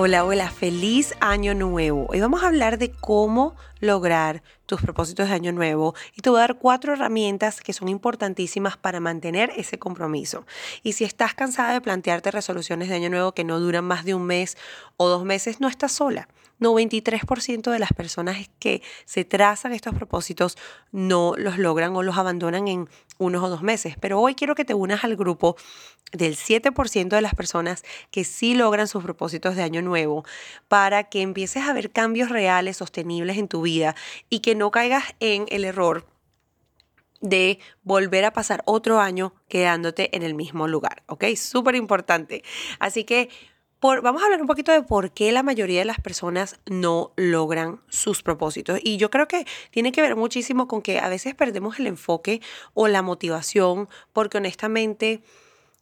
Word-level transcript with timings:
Hola, 0.00 0.24
hola, 0.24 0.48
feliz 0.48 1.16
año 1.18 1.54
nuevo. 1.54 2.06
Hoy 2.08 2.20
vamos 2.20 2.44
a 2.44 2.46
hablar 2.46 2.78
de 2.78 2.92
cómo 2.92 3.56
lograr 3.80 4.42
tus 4.66 4.80
propósitos 4.80 5.28
de 5.28 5.34
año 5.34 5.52
nuevo 5.52 5.94
y 6.14 6.20
te 6.20 6.30
voy 6.30 6.38
a 6.38 6.42
dar 6.42 6.58
cuatro 6.58 6.92
herramientas 6.92 7.60
que 7.60 7.72
son 7.72 7.88
importantísimas 7.88 8.76
para 8.76 9.00
mantener 9.00 9.50
ese 9.56 9.78
compromiso. 9.78 10.46
Y 10.82 10.92
si 10.92 11.04
estás 11.04 11.34
cansada 11.34 11.72
de 11.72 11.80
plantearte 11.80 12.30
resoluciones 12.30 12.88
de 12.88 12.96
año 12.96 13.10
nuevo 13.10 13.32
que 13.32 13.44
no 13.44 13.60
duran 13.60 13.84
más 13.84 14.04
de 14.04 14.14
un 14.14 14.24
mes 14.24 14.56
o 14.96 15.08
dos 15.08 15.24
meses, 15.24 15.60
no 15.60 15.68
estás 15.68 15.92
sola. 15.92 16.28
93% 16.60 17.70
de 17.70 17.78
las 17.78 17.92
personas 17.92 18.50
que 18.58 18.82
se 19.04 19.24
trazan 19.24 19.72
estos 19.72 19.94
propósitos 19.94 20.58
no 20.90 21.34
los 21.36 21.58
logran 21.58 21.94
o 21.94 22.02
los 22.02 22.18
abandonan 22.18 22.66
en 22.68 22.88
unos 23.18 23.42
o 23.42 23.48
dos 23.48 23.62
meses. 23.62 23.94
Pero 24.00 24.20
hoy 24.20 24.34
quiero 24.34 24.54
que 24.54 24.64
te 24.64 24.74
unas 24.74 25.04
al 25.04 25.16
grupo 25.16 25.56
del 26.12 26.36
7% 26.36 27.08
de 27.08 27.20
las 27.20 27.34
personas 27.34 27.84
que 28.10 28.24
sí 28.24 28.54
logran 28.54 28.88
sus 28.88 29.04
propósitos 29.04 29.56
de 29.56 29.62
año 29.62 29.82
nuevo 29.82 30.24
para 30.66 31.04
que 31.04 31.20
empieces 31.20 31.64
a 31.64 31.72
ver 31.72 31.90
cambios 31.90 32.30
reales, 32.30 32.78
sostenibles 32.78 33.36
en 33.36 33.48
tu 33.48 33.62
vida 33.62 33.67
y 34.30 34.40
que 34.40 34.54
no 34.54 34.70
caigas 34.70 35.04
en 35.20 35.46
el 35.48 35.64
error 35.64 36.06
de 37.20 37.58
volver 37.82 38.24
a 38.24 38.32
pasar 38.32 38.62
otro 38.64 39.00
año 39.00 39.34
quedándote 39.48 40.14
en 40.16 40.22
el 40.22 40.34
mismo 40.34 40.68
lugar, 40.68 41.02
¿ok? 41.06 41.24
Súper 41.36 41.74
importante. 41.74 42.44
Así 42.78 43.04
que 43.04 43.28
vamos 43.80 44.22
a 44.22 44.26
hablar 44.26 44.40
un 44.40 44.46
poquito 44.46 44.72
de 44.72 44.82
por 44.82 45.12
qué 45.12 45.32
la 45.32 45.42
mayoría 45.42 45.80
de 45.80 45.84
las 45.84 46.00
personas 46.00 46.60
no 46.66 47.12
logran 47.16 47.80
sus 47.88 48.22
propósitos. 48.22 48.80
Y 48.82 48.96
yo 48.96 49.10
creo 49.10 49.28
que 49.28 49.46
tiene 49.70 49.92
que 49.92 50.02
ver 50.02 50.16
muchísimo 50.16 50.68
con 50.68 50.82
que 50.82 50.98
a 50.98 51.08
veces 51.08 51.34
perdemos 51.34 51.78
el 51.78 51.86
enfoque 51.86 52.40
o 52.74 52.88
la 52.88 53.02
motivación 53.02 53.88
porque 54.12 54.38
honestamente 54.38 55.22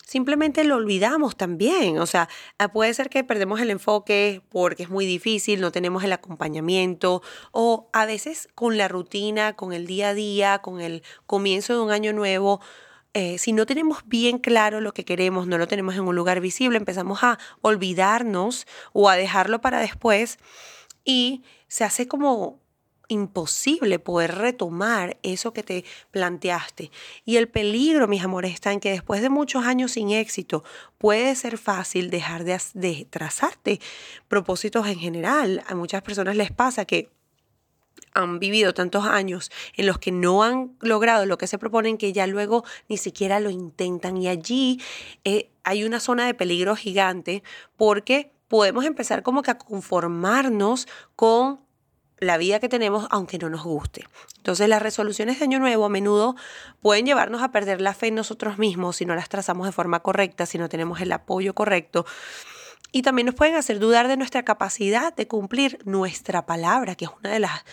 simplemente 0.06 0.64
lo 0.64 0.76
olvidamos 0.76 1.36
también. 1.36 1.98
O 1.98 2.06
sea, 2.06 2.28
ah, 2.58 2.72
puede 2.72 2.94
ser 2.94 3.10
que 3.10 3.24
perdemos 3.24 3.60
el 3.60 3.70
enfoque 3.70 4.40
porque 4.48 4.84
es 4.84 4.88
muy 4.88 5.04
difícil, 5.04 5.60
no 5.60 5.72
tenemos 5.72 6.04
el 6.04 6.12
acompañamiento 6.12 7.22
o 7.52 7.90
a 7.92 8.06
veces 8.06 8.48
con 8.54 8.78
la 8.78 8.88
rutina, 8.88 9.54
con 9.54 9.72
el 9.72 9.86
día 9.86 10.10
a 10.10 10.14
día, 10.14 10.58
con 10.60 10.80
el 10.80 11.02
comienzo 11.27 11.74
de 11.74 11.80
un 11.80 11.90
año 11.90 12.12
nuevo 12.14 12.60
eh, 13.18 13.38
si 13.38 13.54
no 13.54 13.64
tenemos 13.64 14.02
bien 14.04 14.38
claro 14.38 14.82
lo 14.82 14.92
que 14.92 15.06
queremos, 15.06 15.46
no 15.46 15.56
lo 15.56 15.66
tenemos 15.66 15.94
en 15.94 16.02
un 16.02 16.14
lugar 16.14 16.40
visible, 16.40 16.77
empezamos 16.77 17.22
a 17.22 17.38
olvidarnos 17.62 18.66
o 18.92 19.08
a 19.08 19.16
dejarlo 19.16 19.62
para 19.62 19.80
después 19.80 20.38
y 21.02 21.42
se 21.66 21.84
hace 21.84 22.08
como 22.08 22.60
imposible 23.08 23.98
poder 23.98 24.34
retomar 24.36 25.16
eso 25.22 25.52
que 25.52 25.62
te 25.62 25.84
planteaste. 26.10 26.90
Y 27.24 27.36
el 27.36 27.48
peligro, 27.48 28.08
mis 28.08 28.22
amores, 28.22 28.54
está 28.54 28.72
en 28.72 28.80
que 28.80 28.90
después 28.90 29.22
de 29.22 29.30
muchos 29.30 29.64
años 29.64 29.92
sin 29.92 30.10
éxito, 30.10 30.64
puede 30.98 31.34
ser 31.34 31.58
fácil 31.58 32.10
dejar 32.10 32.44
de, 32.44 32.60
de 32.74 33.06
trazarte 33.08 33.80
propósitos 34.28 34.86
en 34.86 34.98
general. 34.98 35.62
A 35.66 35.74
muchas 35.74 36.02
personas 36.02 36.36
les 36.36 36.50
pasa 36.50 36.84
que 36.84 37.10
han 38.14 38.39
vivido 38.39 38.72
tantos 38.74 39.05
años 39.05 39.50
en 39.77 39.86
los 39.86 39.98
que 39.98 40.11
no 40.11 40.42
han 40.42 40.77
logrado 40.80 41.27
lo 41.27 41.39
que 41.39 41.46
se 41.46 41.58
proponen 41.58 41.98
que 41.98 42.12
ya 42.12 42.27
luego 42.27 42.64
ni 42.89 42.96
siquiera 42.96 43.40
lo 43.40 43.50
intentan 43.50 44.16
y 44.16 44.28
allí 44.28 44.80
eh, 45.24 45.50
hay 45.64 45.84
una 45.84 46.00
zona 46.00 46.27
de 46.27 46.34
peligro 46.34 46.77
gigante 46.77 47.42
porque 47.77 48.33
podemos 48.48 48.84
empezar 48.84 49.22
como 49.22 49.42
que 49.42 49.50
a 49.50 49.58
conformarnos 49.58 50.89
con 51.14 51.61
la 52.18 52.38
vida 52.38 52.60
que 52.60 52.68
tenemos 52.68 53.06
aunque 53.10 53.38
no 53.38 53.50
nos 53.50 53.62
guste. 53.64 54.06
Entonces 54.38 54.68
las 54.68 54.82
resoluciones 54.82 55.38
de 55.38 55.44
año 55.44 55.58
nuevo 55.58 55.84
a 55.84 55.88
menudo 55.88 56.36
pueden 56.80 57.06
llevarnos 57.06 57.42
a 57.42 57.50
perder 57.52 57.80
la 57.80 57.94
fe 57.94 58.08
en 58.08 58.14
nosotros 58.14 58.58
mismos 58.58 58.96
si 58.96 59.06
no 59.06 59.14
las 59.14 59.28
trazamos 59.28 59.66
de 59.66 59.72
forma 59.72 60.00
correcta, 60.00 60.46
si 60.46 60.58
no 60.58 60.68
tenemos 60.68 61.00
el 61.00 61.12
apoyo 61.12 61.54
correcto 61.54 62.06
y 62.92 63.02
también 63.02 63.27
nos 63.27 63.34
pueden 63.34 63.56
hacer 63.56 63.78
dudar 63.78 64.08
de 64.08 64.16
nuestra 64.16 64.42
capacidad 64.42 65.14
de 65.14 65.28
cumplir 65.28 65.78
nuestra 65.84 66.46
palabra, 66.46 66.94
que 66.94 67.06
es 67.06 67.10
una 67.20 67.30
de 67.30 67.40
las 67.40 67.64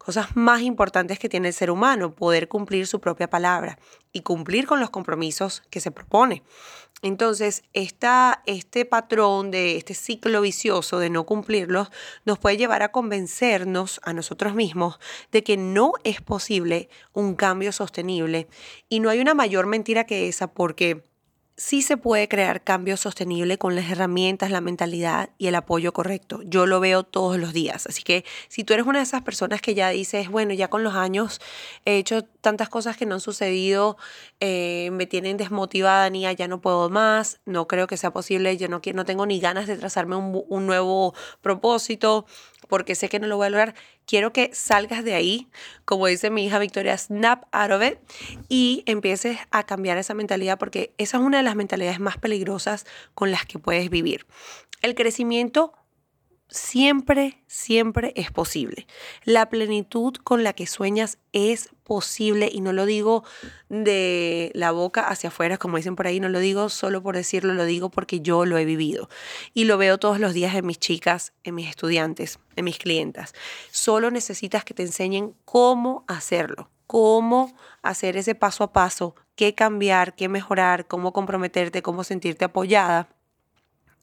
cosas 0.00 0.34
más 0.34 0.62
importantes 0.62 1.18
que 1.18 1.28
tiene 1.28 1.48
el 1.48 1.54
ser 1.54 1.70
humano, 1.70 2.14
poder 2.14 2.48
cumplir 2.48 2.86
su 2.86 3.00
propia 3.00 3.28
palabra 3.28 3.78
y 4.14 4.22
cumplir 4.22 4.66
con 4.66 4.80
los 4.80 4.88
compromisos 4.88 5.62
que 5.68 5.78
se 5.78 5.90
propone. 5.90 6.42
Entonces, 7.02 7.64
esta, 7.74 8.42
este 8.46 8.86
patrón 8.86 9.50
de 9.50 9.76
este 9.76 9.92
ciclo 9.92 10.40
vicioso 10.40 10.98
de 10.98 11.10
no 11.10 11.26
cumplirlos 11.26 11.90
nos 12.24 12.38
puede 12.38 12.56
llevar 12.56 12.82
a 12.82 12.92
convencernos 12.92 14.00
a 14.02 14.14
nosotros 14.14 14.54
mismos 14.54 14.98
de 15.32 15.44
que 15.44 15.58
no 15.58 15.92
es 16.02 16.22
posible 16.22 16.88
un 17.12 17.34
cambio 17.34 17.70
sostenible. 17.70 18.48
Y 18.88 19.00
no 19.00 19.10
hay 19.10 19.20
una 19.20 19.34
mayor 19.34 19.66
mentira 19.66 20.04
que 20.04 20.28
esa 20.28 20.52
porque 20.52 21.09
sí 21.60 21.82
se 21.82 21.98
puede 21.98 22.26
crear 22.26 22.64
cambio 22.64 22.96
sostenible 22.96 23.58
con 23.58 23.76
las 23.76 23.90
herramientas, 23.90 24.50
la 24.50 24.62
mentalidad 24.62 25.28
y 25.36 25.48
el 25.48 25.54
apoyo 25.54 25.92
correcto. 25.92 26.40
Yo 26.46 26.64
lo 26.64 26.80
veo 26.80 27.02
todos 27.02 27.38
los 27.38 27.52
días. 27.52 27.86
Así 27.86 28.02
que 28.02 28.24
si 28.48 28.64
tú 28.64 28.72
eres 28.72 28.86
una 28.86 29.00
de 29.00 29.02
esas 29.02 29.20
personas 29.20 29.60
que 29.60 29.74
ya 29.74 29.90
dices, 29.90 30.30
bueno, 30.30 30.54
ya 30.54 30.68
con 30.68 30.82
los 30.82 30.94
años 30.94 31.38
he 31.84 31.98
hecho 31.98 32.24
tantas 32.24 32.70
cosas 32.70 32.96
que 32.96 33.04
no 33.04 33.16
han 33.16 33.20
sucedido, 33.20 33.98
eh, 34.40 34.88
me 34.92 35.04
tienen 35.04 35.36
desmotivada, 35.36 36.08
ni 36.08 36.22
ya 36.22 36.48
no 36.48 36.62
puedo 36.62 36.88
más, 36.88 37.40
no 37.44 37.68
creo 37.68 37.86
que 37.86 37.98
sea 37.98 38.10
posible, 38.10 38.56
yo 38.56 38.68
no, 38.68 38.80
no 38.94 39.04
tengo 39.04 39.26
ni 39.26 39.38
ganas 39.38 39.66
de 39.66 39.76
trazarme 39.76 40.16
un, 40.16 40.42
un 40.48 40.66
nuevo 40.66 41.14
propósito, 41.42 42.24
porque 42.68 42.94
sé 42.94 43.10
que 43.10 43.18
no 43.18 43.26
lo 43.26 43.36
voy 43.36 43.48
a 43.48 43.50
lograr. 43.50 43.74
Quiero 44.10 44.32
que 44.32 44.50
salgas 44.52 45.04
de 45.04 45.14
ahí, 45.14 45.46
como 45.84 46.08
dice 46.08 46.30
mi 46.30 46.44
hija 46.44 46.58
Victoria, 46.58 46.98
snap 46.98 47.44
out 47.52 47.70
of 47.70 47.80
it 47.80 47.96
y 48.48 48.82
empieces 48.86 49.38
a 49.52 49.62
cambiar 49.62 49.98
esa 49.98 50.14
mentalidad 50.14 50.58
porque 50.58 50.92
esa 50.98 51.18
es 51.18 51.22
una 51.22 51.36
de 51.36 51.44
las 51.44 51.54
mentalidades 51.54 52.00
más 52.00 52.18
peligrosas 52.18 52.86
con 53.14 53.30
las 53.30 53.46
que 53.46 53.60
puedes 53.60 53.88
vivir. 53.88 54.26
El 54.82 54.96
crecimiento 54.96 55.74
siempre, 56.50 57.42
siempre 57.46 58.12
es 58.16 58.30
posible. 58.30 58.86
La 59.24 59.48
plenitud 59.48 60.14
con 60.16 60.44
la 60.44 60.52
que 60.52 60.66
sueñas 60.66 61.18
es 61.32 61.70
posible 61.84 62.50
y 62.52 62.60
no 62.60 62.72
lo 62.72 62.86
digo 62.86 63.24
de 63.68 64.50
la 64.54 64.72
boca 64.72 65.08
hacia 65.08 65.28
afuera, 65.28 65.58
como 65.58 65.76
dicen 65.76 65.96
por 65.96 66.06
ahí, 66.06 66.20
no 66.20 66.28
lo 66.28 66.40
digo 66.40 66.68
solo 66.68 67.02
por 67.02 67.16
decirlo, 67.16 67.54
lo 67.54 67.64
digo 67.64 67.90
porque 67.90 68.20
yo 68.20 68.44
lo 68.44 68.58
he 68.58 68.64
vivido 68.64 69.08
y 69.54 69.64
lo 69.64 69.78
veo 69.78 69.98
todos 69.98 70.20
los 70.20 70.34
días 70.34 70.54
en 70.54 70.66
mis 70.66 70.78
chicas, 70.78 71.32
en 71.44 71.54
mis 71.54 71.68
estudiantes, 71.68 72.38
en 72.56 72.64
mis 72.64 72.78
clientas. 72.78 73.32
Solo 73.70 74.10
necesitas 74.10 74.64
que 74.64 74.74
te 74.74 74.82
enseñen 74.82 75.34
cómo 75.44 76.04
hacerlo, 76.08 76.70
cómo 76.86 77.56
hacer 77.82 78.16
ese 78.16 78.34
paso 78.34 78.64
a 78.64 78.72
paso, 78.72 79.14
qué 79.36 79.54
cambiar, 79.54 80.14
qué 80.14 80.28
mejorar, 80.28 80.86
cómo 80.86 81.12
comprometerte, 81.12 81.82
cómo 81.82 82.04
sentirte 82.04 82.44
apoyada 82.44 83.08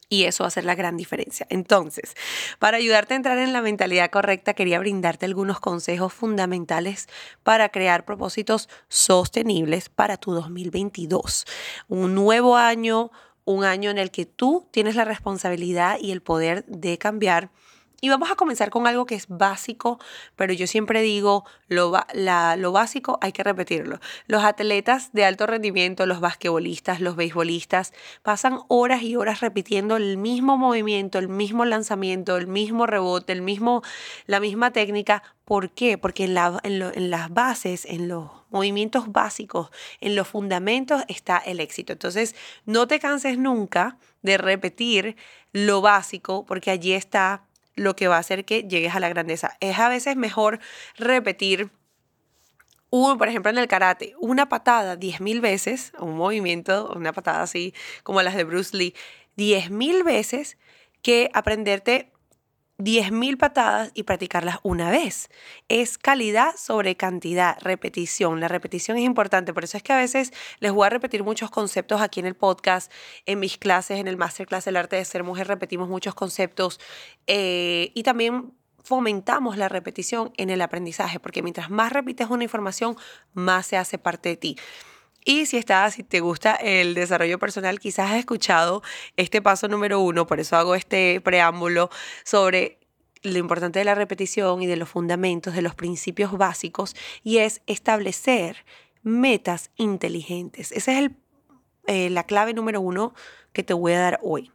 y 0.10 0.24
eso 0.24 0.44
va 0.44 0.48
a 0.48 0.52
ser 0.52 0.66
la 0.66 0.76
gran 0.76 0.98
diferencia. 0.98 1.46
Entonces, 1.50 2.16
para 2.60 2.78
ayudarte 2.78 3.14
a 3.14 3.18
entrar 3.18 3.38
en 3.38 3.54
la 3.54 3.62
mentalidad 3.62 4.10
correcta, 4.10 4.54
quería 4.54 4.80
brindarte 4.80 5.26
algunos 5.26 5.60
consejos 5.60 6.14
fundamentales 6.14 7.08
para 7.44 7.70
crear 7.70 8.06
propósitos 8.06 8.70
sostenibles 8.88 9.90
para 9.90 10.18
tu 10.18 10.32
2022. 10.32 11.46
Un 11.88 12.16
nuevo 12.16 12.58
año, 12.58 13.12
un 13.46 13.64
año 13.64 13.90
en 13.90 13.98
el 13.98 14.12
que 14.12 14.26
tú 14.26 14.68
tienes 14.72 14.96
la 14.96 15.06
responsabilidad 15.06 15.98
y 16.00 16.12
el 16.12 16.22
poder 16.22 16.66
de 16.66 16.98
cambiar 16.98 17.52
y 18.00 18.10
vamos 18.10 18.30
a 18.30 18.36
comenzar 18.36 18.70
con 18.70 18.86
algo 18.86 19.06
que 19.06 19.16
es 19.16 19.28
básico, 19.28 20.00
pero 20.36 20.54
yo 20.54 20.68
siempre 20.68 21.02
digo, 21.02 21.46
lo, 21.68 21.92
lo 22.14 22.72
básico 22.72 23.18
hay 23.22 23.32
que 23.32 23.44
repetirlo. 23.44 24.00
Los 24.28 24.44
atletas 24.44 25.12
de 25.14 25.26
alto 25.26 25.48
rendimiento, 25.48 26.06
los 26.06 26.20
basquetbolistas, 26.20 27.02
los 27.02 27.16
beisbolistas, 27.16 27.94
pasan 28.22 28.60
horas 28.68 29.02
y 29.02 29.16
horas 29.16 29.42
repitiendo 29.42 29.98
el 29.98 30.18
mismo 30.18 30.58
movimiento, 30.58 31.18
el 31.18 31.28
mismo 31.28 31.66
lanzamiento, 31.66 32.38
el 32.38 32.46
mismo 32.46 32.86
rebote, 32.86 33.34
el 33.34 33.42
mismo, 33.42 33.82
la 34.28 34.40
misma 34.40 34.72
técnica. 34.72 35.24
¿Por 35.44 35.72
qué? 35.72 35.98
Porque 35.98 36.26
en, 36.26 36.38
en 36.64 37.10
las 37.10 37.34
bases, 37.34 37.86
en 37.86 38.08
los 38.08 38.30
movimientos 38.50 39.12
básicos, 39.12 39.72
en 40.02 40.16
los 40.16 40.28
fundamentos 40.28 41.04
está 41.08 41.38
el 41.38 41.60
éxito. 41.60 41.94
Entonces, 41.94 42.36
no 42.66 42.88
te 42.88 43.00
canses 43.00 43.38
nunca 43.38 43.98
de 44.22 44.38
repetir 44.38 45.16
lo 45.52 45.82
básico, 45.82 46.46
porque 46.46 46.70
allí 46.70 46.94
está 46.94 47.47
lo 47.78 47.96
que 47.96 48.10
va 48.10 48.18
a 48.18 48.20
hacer 48.20 48.44
que 48.44 48.64
llegues 48.64 48.94
a 48.94 49.00
la 49.00 49.08
grandeza. 49.08 49.56
Es 49.62 49.80
a 49.80 49.88
veces 49.88 50.18
mejor 50.18 50.60
repetir 50.98 51.70
un, 52.90 53.18
por 53.18 53.28
ejemplo, 53.28 53.52
en 53.52 53.58
el 53.58 53.68
karate, 53.68 54.14
una 54.20 54.50
patada 54.50 54.98
10.000 54.98 55.42
veces, 55.42 55.94
un 56.00 56.16
movimiento, 56.16 56.92
una 56.96 57.14
patada 57.14 57.44
así 57.44 57.74
como 58.04 58.22
las 58.22 58.36
de 58.36 58.44
Bruce 58.44 58.76
Lee, 58.76 58.96
10.000 59.38 60.04
veces 60.04 60.58
que 61.02 61.30
aprenderte 61.34 62.12
10.000 62.78 63.38
patadas 63.38 63.92
y 63.94 64.04
practicarlas 64.04 64.60
una 64.64 64.92
vez. 64.92 65.30
Es 65.68 65.98
calidad 65.98 66.56
sobre 66.58 66.96
cantidad, 66.96 67.58
repetición. 67.62 68.40
La 68.40 68.48
repetición 68.48 68.98
es 68.98 69.04
importante, 69.04 69.54
por 69.54 69.64
eso 69.64 69.78
es 69.78 69.84
que 69.84 69.94
a 69.94 69.98
veces 69.98 70.32
les 70.60 70.72
voy 70.72 70.86
a 70.86 70.90
repetir 70.90 71.24
muchos 71.24 71.50
conceptos 71.50 72.02
aquí 72.02 72.20
en 72.20 72.28
el 72.28 72.36
podcast, 72.36 72.92
en 73.26 73.40
mis 73.40 73.58
clases, 73.58 74.00
en 74.00 74.08
el 74.08 74.18
masterclass 74.18 74.66
del 74.66 74.78
arte 74.78 74.96
de 74.96 75.06
ser 75.06 75.24
mujer, 75.24 75.48
repetimos 75.48 75.90
muchos 75.90 76.14
conceptos 76.14 76.80
eh, 77.26 77.92
y 77.96 78.04
también 78.04 78.54
fomentamos 78.84 79.58
la 79.58 79.68
repetición 79.68 80.32
en 80.38 80.50
el 80.50 80.62
aprendizaje, 80.62 81.20
porque 81.20 81.44
mientras 81.44 81.70
más 81.70 81.92
repites 81.92 82.30
una 82.30 82.44
información, 82.44 82.96
más 83.34 83.68
se 83.68 83.76
hace 83.76 83.98
parte 83.98 84.30
de 84.30 84.38
ti. 84.38 84.58
Y 85.30 85.46
si 85.46 85.58
estás, 85.58 85.96
si 85.96 86.04
te 86.04 86.22
gusta 86.22 86.56
el 86.56 86.94
desarrollo 86.94 87.38
personal, 87.38 87.82
quizás 87.82 88.12
has 88.12 88.18
escuchado 88.18 88.82
este 89.18 89.42
paso 89.42 89.68
número 89.68 90.00
uno, 90.00 90.26
por 90.26 90.40
eso 90.40 90.56
hago 90.56 90.74
este 90.74 91.20
preámbulo 91.20 91.90
sobre 92.24 92.80
lo 93.24 93.38
importante 93.38 93.80
de 93.80 93.84
la 93.84 93.94
repetición 93.94 94.62
y 94.62 94.68
de 94.68 94.78
los 94.78 94.88
fundamentos, 94.88 95.54
de 95.54 95.62
los 95.62 95.76
principios 95.76 96.38
básicos, 96.38 96.96
y 97.26 97.40
es 97.40 97.62
establecer 97.68 98.64
metas 99.04 99.70
inteligentes. 99.76 100.72
Esa 100.72 100.98
es 100.98 101.12
eh, 101.88 102.10
la 102.10 102.24
clave 102.24 102.54
número 102.54 102.80
uno 102.80 103.14
que 103.52 103.64
te 103.64 103.74
voy 103.74 103.92
a 103.92 104.00
dar 104.00 104.20
hoy 104.24 104.54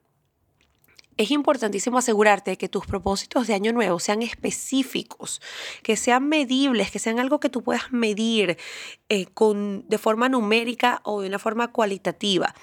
es 1.16 1.30
importantísimo 1.30 1.98
asegurarte 1.98 2.52
de 2.52 2.58
que 2.58 2.68
tus 2.68 2.86
propósitos 2.86 3.46
de 3.46 3.54
año 3.54 3.72
nuevo 3.72 3.98
sean 4.00 4.22
específicos, 4.22 5.40
que 5.82 5.96
sean 5.96 6.28
medibles, 6.28 6.90
que 6.90 6.98
sean 6.98 7.18
algo 7.18 7.40
que 7.40 7.48
tú 7.48 7.62
puedas 7.62 7.92
medir 7.92 8.56
eh, 9.08 9.26
con, 9.26 9.88
de 9.88 9.98
forma 9.98 10.28
numérica 10.28 11.00
o 11.04 11.20
de 11.20 11.28
una 11.28 11.38
forma 11.38 11.68
cualitativa, 11.72 12.54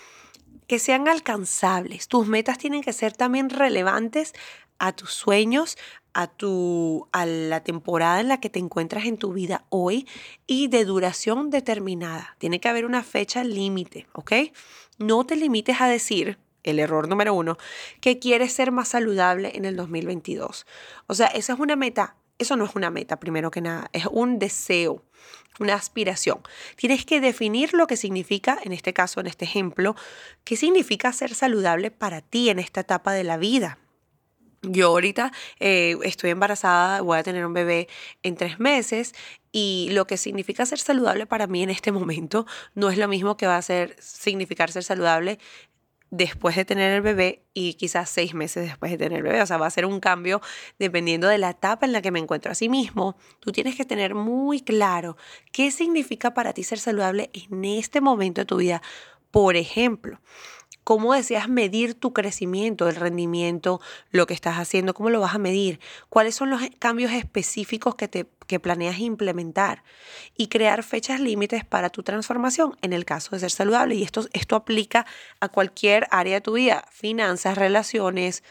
que 0.68 0.80
sean 0.80 1.08
alcanzables. 1.08 2.08
Tus 2.08 2.28
metas 2.28 2.58
tienen 2.58 2.82
que 2.82 2.94
ser 2.94 3.14
también 3.14 3.50
relevantes 3.50 4.34
a 4.80 4.94
tus 4.94 5.14
sueños, 5.14 5.78
a, 6.14 6.28
tu, 6.28 7.08
a 7.12 7.26
la 7.26 7.64
temporada 7.64 8.20
en 8.20 8.30
la 8.30 8.40
que 8.40 8.50
te 8.50 8.60
encuentras 8.60 9.06
en 9.06 9.18
tu 9.18 9.34
vida 9.34 9.66
hoy 9.70 10.08
y 10.48 10.68
de 10.68 10.86
duración 10.86 11.50
determinada. 11.50 12.36
Tiene 12.40 12.60
que 12.60 12.70
haber 12.70 12.86
una 12.86 13.04
fecha 13.04 13.44
límite, 13.44 14.08
¿ok? 14.14 14.32
No 14.98 15.26
te 15.26 15.36
limites 15.36 15.82
a 15.82 15.88
decir, 15.88 16.40
el 16.64 16.80
error 16.80 17.08
número 17.08 17.34
uno, 17.34 17.58
que 18.02 18.20
quieres 18.20 18.54
ser 18.54 18.72
más 18.72 18.90
saludable 18.90 19.52
en 19.56 19.66
el 19.66 19.76
2022. 19.76 20.66
O 21.08 21.14
sea, 21.14 21.28
esa 21.28 21.54
es 21.54 21.60
una 21.60 21.76
meta. 21.76 22.16
Eso 22.38 22.56
no 22.56 22.66
es 22.66 22.76
una 22.76 22.90
meta, 22.90 23.20
primero 23.20 23.52
que 23.52 23.60
nada, 23.60 23.90
es 23.92 24.06
un 24.06 24.40
deseo, 24.40 25.04
una 25.60 25.74
aspiración. 25.74 26.40
Tienes 26.78 27.06
que 27.06 27.20
definir 27.20 27.74
lo 27.74 27.86
que 27.86 27.98
significa, 27.98 28.58
en 28.64 28.72
este 28.72 28.94
caso, 28.94 29.20
en 29.20 29.28
este 29.28 29.44
ejemplo, 29.44 29.96
qué 30.46 30.56
significa 30.56 31.12
ser 31.12 31.36
saludable 31.36 31.92
para 31.92 32.22
ti 32.22 32.50
en 32.50 32.60
esta 32.60 32.82
etapa 32.82 33.12
de 33.12 33.26
la 33.26 33.36
vida. 33.36 33.78
Yo 34.62 34.88
ahorita 34.88 35.32
eh, 35.60 35.98
estoy 36.04 36.32
embarazada, 36.32 37.02
voy 37.02 37.18
a 37.18 37.24
tener 37.24 37.46
un 37.46 37.54
bebé 37.54 37.88
en 38.24 38.36
tres 38.36 38.60
meses 38.60 39.14
y 39.54 39.88
lo 39.92 40.06
que 40.06 40.18
significa 40.18 40.66
ser 40.66 40.80
saludable 40.80 41.26
para 41.26 41.48
mí 41.48 41.64
en 41.64 41.70
este 41.70 41.92
momento 41.94 42.46
no 42.76 42.90
es 42.90 42.98
lo 42.98 43.08
mismo 43.08 43.38
que 43.38 43.48
va 43.48 43.56
a 43.56 43.62
ser, 43.62 43.96
significar 44.00 44.70
ser 44.70 44.84
saludable 44.84 45.40
después 46.12 46.56
de 46.56 46.66
tener 46.66 46.94
el 46.94 47.02
bebé 47.02 47.44
y 47.54 47.76
quizás 47.76 48.10
seis 48.10 48.34
meses 48.34 48.64
después 48.64 48.92
de 48.92 48.98
tener 48.98 49.18
el 49.18 49.24
bebé. 49.24 49.42
O 49.42 49.46
sea, 49.46 49.58
va 49.58 49.68
a 49.68 49.72
ser 49.72 49.86
un 49.86 50.00
cambio 50.00 50.42
dependiendo 50.78 51.28
de 51.28 51.38
la 51.38 51.52
etapa 51.52 51.86
en 51.86 51.92
la 51.92 52.02
que 52.02 52.12
me 52.12 52.20
encuentro. 52.20 52.52
Asimismo, 52.52 53.18
tú 53.40 53.52
tienes 53.52 53.76
que 53.76 53.86
tener 53.86 54.16
muy 54.16 54.62
claro 54.62 55.18
qué 55.52 55.72
significa 55.72 56.34
para 56.34 56.54
ti 56.54 56.64
ser 56.64 56.80
saludable 56.80 57.30
en 57.34 57.66
este 57.66 58.02
momento 58.02 58.42
de 58.42 58.46
tu 58.46 58.58
vida. 58.58 58.82
Por 59.32 59.56
ejemplo, 59.56 60.20
cómo 60.90 61.14
deseas 61.14 61.48
medir 61.48 61.94
tu 61.94 62.14
crecimiento, 62.14 62.90
el 62.90 62.96
rendimiento, 62.96 63.80
lo 64.10 64.26
que 64.26 64.34
estás 64.34 64.58
haciendo, 64.58 64.96
cómo 64.96 65.12
lo 65.12 65.20
vas 65.20 65.36
a 65.36 65.38
medir, 65.38 65.80
cuáles 66.10 66.34
son 66.34 66.50
los 66.50 66.64
cambios 66.80 67.12
específicos 67.12 67.94
que, 67.94 68.08
te, 68.08 68.26
que 68.48 68.60
planeas 68.60 68.98
implementar 68.98 69.84
y 70.36 70.48
crear 70.48 70.82
fechas 70.82 71.20
límites 71.20 71.64
para 71.64 71.92
tu 71.92 72.02
transformación 72.02 72.76
en 72.82 72.94
el 72.94 73.06
caso 73.06 73.36
de 73.36 73.42
ser 73.42 73.52
saludable. 73.52 73.94
Y 73.94 74.02
esto, 74.02 74.26
esto 74.34 74.56
aplica 74.56 75.06
a 75.40 75.50
cualquier 75.50 76.08
área 76.10 76.34
de 76.34 76.42
tu 76.42 76.54
vida, 76.54 76.84
finanzas, 76.90 77.56
relaciones, 77.56 78.44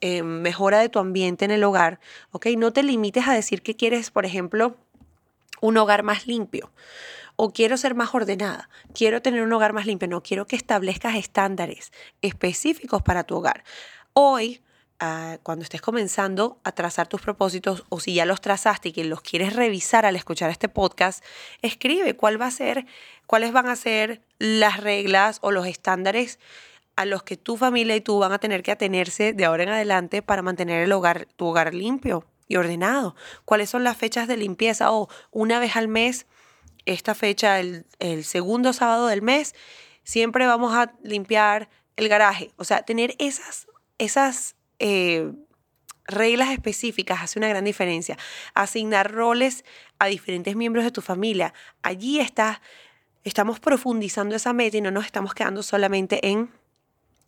eh, 0.00 0.24
mejora 0.24 0.80
de 0.80 0.88
tu 0.88 0.98
ambiente 0.98 1.44
en 1.44 1.52
el 1.52 1.62
hogar, 1.62 2.00
¿ok? 2.32 2.46
No 2.58 2.72
te 2.72 2.82
limites 2.82 3.28
a 3.28 3.34
decir 3.34 3.62
que 3.62 3.76
quieres, 3.76 4.10
por 4.10 4.26
ejemplo, 4.26 4.74
un 5.60 5.76
hogar 5.76 6.02
más 6.02 6.26
limpio 6.26 6.72
o 7.44 7.52
quiero 7.52 7.76
ser 7.76 7.96
más 7.96 8.14
ordenada, 8.14 8.68
quiero 8.94 9.20
tener 9.20 9.42
un 9.42 9.52
hogar 9.52 9.72
más 9.72 9.84
limpio, 9.84 10.06
no 10.06 10.22
quiero 10.22 10.46
que 10.46 10.54
establezcas 10.54 11.16
estándares 11.16 11.90
específicos 12.20 13.02
para 13.02 13.24
tu 13.24 13.34
hogar. 13.34 13.64
Hoy, 14.12 14.62
ah, 15.00 15.38
cuando 15.42 15.64
estés 15.64 15.82
comenzando 15.82 16.60
a 16.62 16.70
trazar 16.70 17.08
tus 17.08 17.20
propósitos 17.20 17.84
o 17.88 17.98
si 17.98 18.14
ya 18.14 18.26
los 18.26 18.40
trazaste 18.40 18.90
y 18.90 18.92
que 18.92 19.02
los 19.02 19.22
quieres 19.22 19.56
revisar 19.56 20.06
al 20.06 20.14
escuchar 20.14 20.50
este 20.50 20.68
podcast, 20.68 21.24
escribe 21.62 22.14
cuál 22.14 22.40
va 22.40 22.46
a 22.46 22.52
ser, 22.52 22.86
cuáles 23.26 23.50
van 23.50 23.66
a 23.66 23.74
ser 23.74 24.22
las 24.38 24.76
reglas 24.76 25.38
o 25.40 25.50
los 25.50 25.66
estándares 25.66 26.38
a 26.94 27.06
los 27.06 27.24
que 27.24 27.36
tu 27.36 27.56
familia 27.56 27.96
y 27.96 28.00
tú 28.00 28.20
van 28.20 28.30
a 28.30 28.38
tener 28.38 28.62
que 28.62 28.70
atenerse 28.70 29.32
de 29.32 29.44
ahora 29.46 29.64
en 29.64 29.70
adelante 29.70 30.22
para 30.22 30.42
mantener 30.42 30.84
el 30.84 30.92
hogar, 30.92 31.26
tu 31.34 31.46
hogar 31.46 31.74
limpio 31.74 32.24
y 32.46 32.54
ordenado. 32.54 33.16
¿Cuáles 33.44 33.68
son 33.68 33.82
las 33.82 33.96
fechas 33.96 34.28
de 34.28 34.36
limpieza? 34.36 34.92
O 34.92 35.08
una 35.32 35.58
vez 35.58 35.74
al 35.74 35.88
mes 35.88 36.26
esta 36.86 37.14
fecha, 37.14 37.60
el, 37.60 37.84
segundo 38.24 38.72
sábado 38.72 39.06
del 39.06 39.22
mes, 39.22 39.54
siempre 40.04 40.46
vamos 40.46 40.74
a 40.74 40.92
limpiar 41.02 41.68
el 41.96 42.08
garaje. 42.08 42.50
O 42.56 42.64
sea, 42.64 42.82
tener 42.82 43.14
esas, 43.18 43.66
esas 43.98 44.56
eh, 44.78 45.32
reglas 46.06 46.50
específicas 46.50 47.22
hace 47.22 47.38
una 47.38 47.48
gran 47.48 47.64
diferencia. 47.64 48.18
Asignar 48.54 49.12
roles 49.12 49.64
a 49.98 50.06
diferentes 50.06 50.56
miembros 50.56 50.84
de 50.84 50.90
tu 50.90 51.00
familia. 51.00 51.54
Allí 51.82 52.20
está, 52.20 52.60
estamos 53.24 53.60
profundizando 53.60 54.34
esa 54.34 54.52
meta 54.52 54.76
y 54.76 54.80
no 54.80 54.90
nos 54.90 55.06
estamos 55.06 55.34
quedando 55.34 55.62
solamente 55.62 56.28
en 56.28 56.50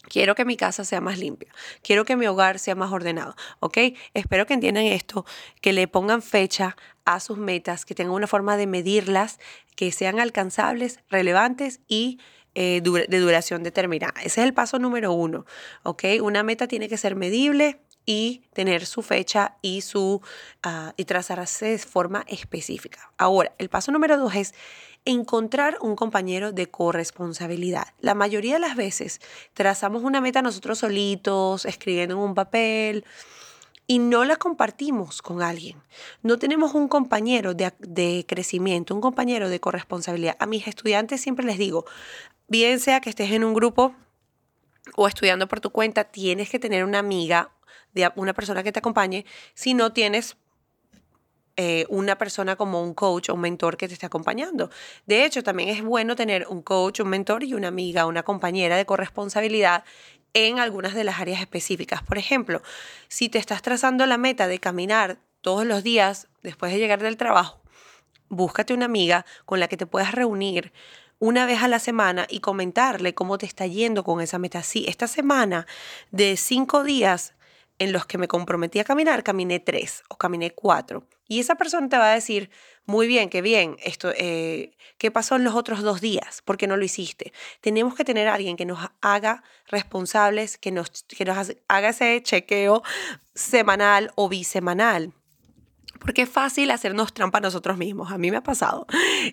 Quiero 0.08 0.34
que 0.34 0.44
mi 0.44 0.56
casa 0.56 0.84
sea 0.84 1.00
más 1.00 1.18
limpia. 1.18 1.52
Quiero 1.82 2.04
que 2.04 2.16
mi 2.16 2.26
hogar 2.26 2.58
sea 2.58 2.74
más 2.74 2.92
ordenado. 2.92 3.34
¿Ok? 3.60 3.78
Espero 4.14 4.46
que 4.46 4.54
entiendan 4.54 4.84
esto, 4.84 5.24
que 5.60 5.72
le 5.72 5.88
pongan 5.88 6.22
fecha 6.22 6.76
a 7.04 7.20
sus 7.20 7.38
metas, 7.38 7.84
que 7.84 7.94
tengan 7.94 8.14
una 8.14 8.26
forma 8.26 8.56
de 8.56 8.66
medirlas, 8.66 9.38
que 9.76 9.92
sean 9.92 10.20
alcanzables, 10.20 11.00
relevantes 11.10 11.80
y 11.88 12.18
eh, 12.54 12.80
de 12.82 13.18
duración 13.18 13.62
determinada. 13.62 14.14
Ese 14.20 14.40
es 14.40 14.46
el 14.46 14.54
paso 14.54 14.78
número 14.78 15.12
uno. 15.12 15.44
¿Ok? 15.82 16.04
Una 16.22 16.42
meta 16.42 16.68
tiene 16.68 16.88
que 16.88 16.96
ser 16.96 17.16
medible, 17.16 17.80
y 18.06 18.42
tener 18.52 18.86
su 18.86 19.02
fecha 19.02 19.56
y, 19.62 19.80
su, 19.80 20.20
uh, 20.64 20.92
y 20.96 21.04
trazarse 21.04 21.66
de 21.66 21.78
forma 21.78 22.24
específica. 22.28 23.10
Ahora, 23.16 23.52
el 23.58 23.68
paso 23.68 23.92
número 23.92 24.18
dos 24.18 24.34
es 24.34 24.54
encontrar 25.04 25.76
un 25.80 25.96
compañero 25.96 26.52
de 26.52 26.66
corresponsabilidad. 26.66 27.88
La 28.00 28.14
mayoría 28.14 28.54
de 28.54 28.60
las 28.60 28.76
veces 28.76 29.20
trazamos 29.52 30.02
una 30.02 30.20
meta 30.20 30.42
nosotros 30.42 30.78
solitos, 30.78 31.66
escribiendo 31.66 32.14
en 32.14 32.20
un 32.20 32.34
papel, 32.34 33.04
y 33.86 33.98
no 33.98 34.24
la 34.24 34.36
compartimos 34.36 35.20
con 35.20 35.42
alguien. 35.42 35.82
No 36.22 36.38
tenemos 36.38 36.74
un 36.74 36.88
compañero 36.88 37.52
de, 37.52 37.72
de, 37.80 38.24
crecimiento, 38.26 38.94
un 38.94 39.02
compañero 39.02 39.50
de 39.50 39.60
corresponsabilidad. 39.60 40.36
A 40.38 40.46
mis 40.46 40.66
estudiantes 40.66 41.20
siempre 41.20 41.44
les 41.44 41.58
digo, 41.58 41.84
bien 42.48 42.80
sea 42.80 43.00
que 43.00 43.10
estés 43.10 43.30
en 43.32 43.44
un 43.44 43.52
grupo 43.52 43.94
o 44.96 45.06
estudiando 45.06 45.48
por 45.48 45.60
tu 45.60 45.70
cuenta, 45.70 46.04
tienes 46.04 46.48
que 46.48 46.58
tener 46.58 46.84
una 46.84 46.98
amiga, 46.98 47.50
de 47.92 48.10
una 48.16 48.32
persona 48.32 48.62
que 48.62 48.72
te 48.72 48.80
acompañe. 48.80 49.24
Si 49.54 49.74
no 49.74 49.92
tienes 49.92 50.36
eh, 51.56 51.86
una 51.88 52.18
persona 52.18 52.56
como 52.56 52.82
un 52.82 52.94
coach 52.94 53.28
o 53.28 53.34
un 53.34 53.40
mentor 53.40 53.76
que 53.76 53.86
te 53.86 53.94
esté 53.94 54.06
acompañando. 54.06 54.70
De 55.06 55.24
hecho, 55.24 55.42
también 55.42 55.68
es 55.68 55.82
bueno 55.82 56.16
tener 56.16 56.46
un 56.48 56.62
coach, 56.62 57.00
un 57.00 57.08
mentor 57.08 57.44
y 57.44 57.54
una 57.54 57.68
amiga, 57.68 58.06
una 58.06 58.24
compañera 58.24 58.76
de 58.76 58.86
corresponsabilidad 58.86 59.84
en 60.32 60.58
algunas 60.58 60.94
de 60.94 61.04
las 61.04 61.20
áreas 61.20 61.40
específicas. 61.40 62.02
Por 62.02 62.18
ejemplo, 62.18 62.60
si 63.08 63.28
te 63.28 63.38
estás 63.38 63.62
trazando 63.62 64.04
la 64.06 64.18
meta 64.18 64.48
de 64.48 64.58
caminar 64.58 65.18
todos 65.42 65.64
los 65.64 65.84
días 65.84 66.26
después 66.42 66.72
de 66.72 66.78
llegar 66.78 67.00
del 67.00 67.16
trabajo, 67.16 67.60
búscate 68.28 68.74
una 68.74 68.86
amiga 68.86 69.24
con 69.44 69.60
la 69.60 69.68
que 69.68 69.76
te 69.76 69.86
puedas 69.86 70.12
reunir 70.12 70.72
una 71.20 71.46
vez 71.46 71.62
a 71.62 71.68
la 71.68 71.78
semana 71.78 72.26
y 72.28 72.40
comentarle 72.40 73.14
cómo 73.14 73.38
te 73.38 73.46
está 73.46 73.66
yendo 73.66 74.02
con 74.02 74.20
esa 74.20 74.38
meta. 74.38 74.62
Sí, 74.62 74.84
esta 74.88 75.06
semana 75.06 75.66
de 76.10 76.36
cinco 76.36 76.82
días 76.82 77.33
en 77.78 77.92
los 77.92 78.06
que 78.06 78.18
me 78.18 78.28
comprometí 78.28 78.78
a 78.78 78.84
caminar, 78.84 79.22
caminé 79.22 79.60
tres 79.60 80.02
o 80.08 80.16
caminé 80.16 80.52
cuatro. 80.52 81.06
Y 81.26 81.40
esa 81.40 81.54
persona 81.54 81.88
te 81.88 81.96
va 81.96 82.12
a 82.12 82.14
decir, 82.14 82.50
muy 82.86 83.06
bien, 83.06 83.30
qué 83.30 83.40
bien, 83.40 83.76
esto, 83.82 84.12
eh, 84.16 84.76
¿qué 84.98 85.10
pasó 85.10 85.36
en 85.36 85.44
los 85.44 85.54
otros 85.54 85.82
dos 85.82 86.00
días? 86.00 86.42
¿Por 86.42 86.56
qué 86.56 86.66
no 86.66 86.76
lo 86.76 86.84
hiciste? 86.84 87.32
Tenemos 87.60 87.94
que 87.94 88.04
tener 88.04 88.28
alguien 88.28 88.56
que 88.56 88.66
nos 88.66 88.78
haga 89.00 89.42
responsables, 89.68 90.58
que 90.58 90.70
nos, 90.70 90.90
que 91.04 91.24
nos 91.24 91.52
haga 91.68 91.88
ese 91.88 92.22
chequeo 92.22 92.82
semanal 93.34 94.12
o 94.16 94.28
bisemanal. 94.28 95.12
Porque 95.98 96.22
es 96.22 96.28
fácil 96.28 96.70
hacernos 96.70 97.12
trampa 97.12 97.40
nosotros 97.40 97.78
mismos. 97.78 98.12
A 98.12 98.18
mí 98.18 98.30
me 98.30 98.38
ha 98.38 98.42
pasado. 98.42 98.86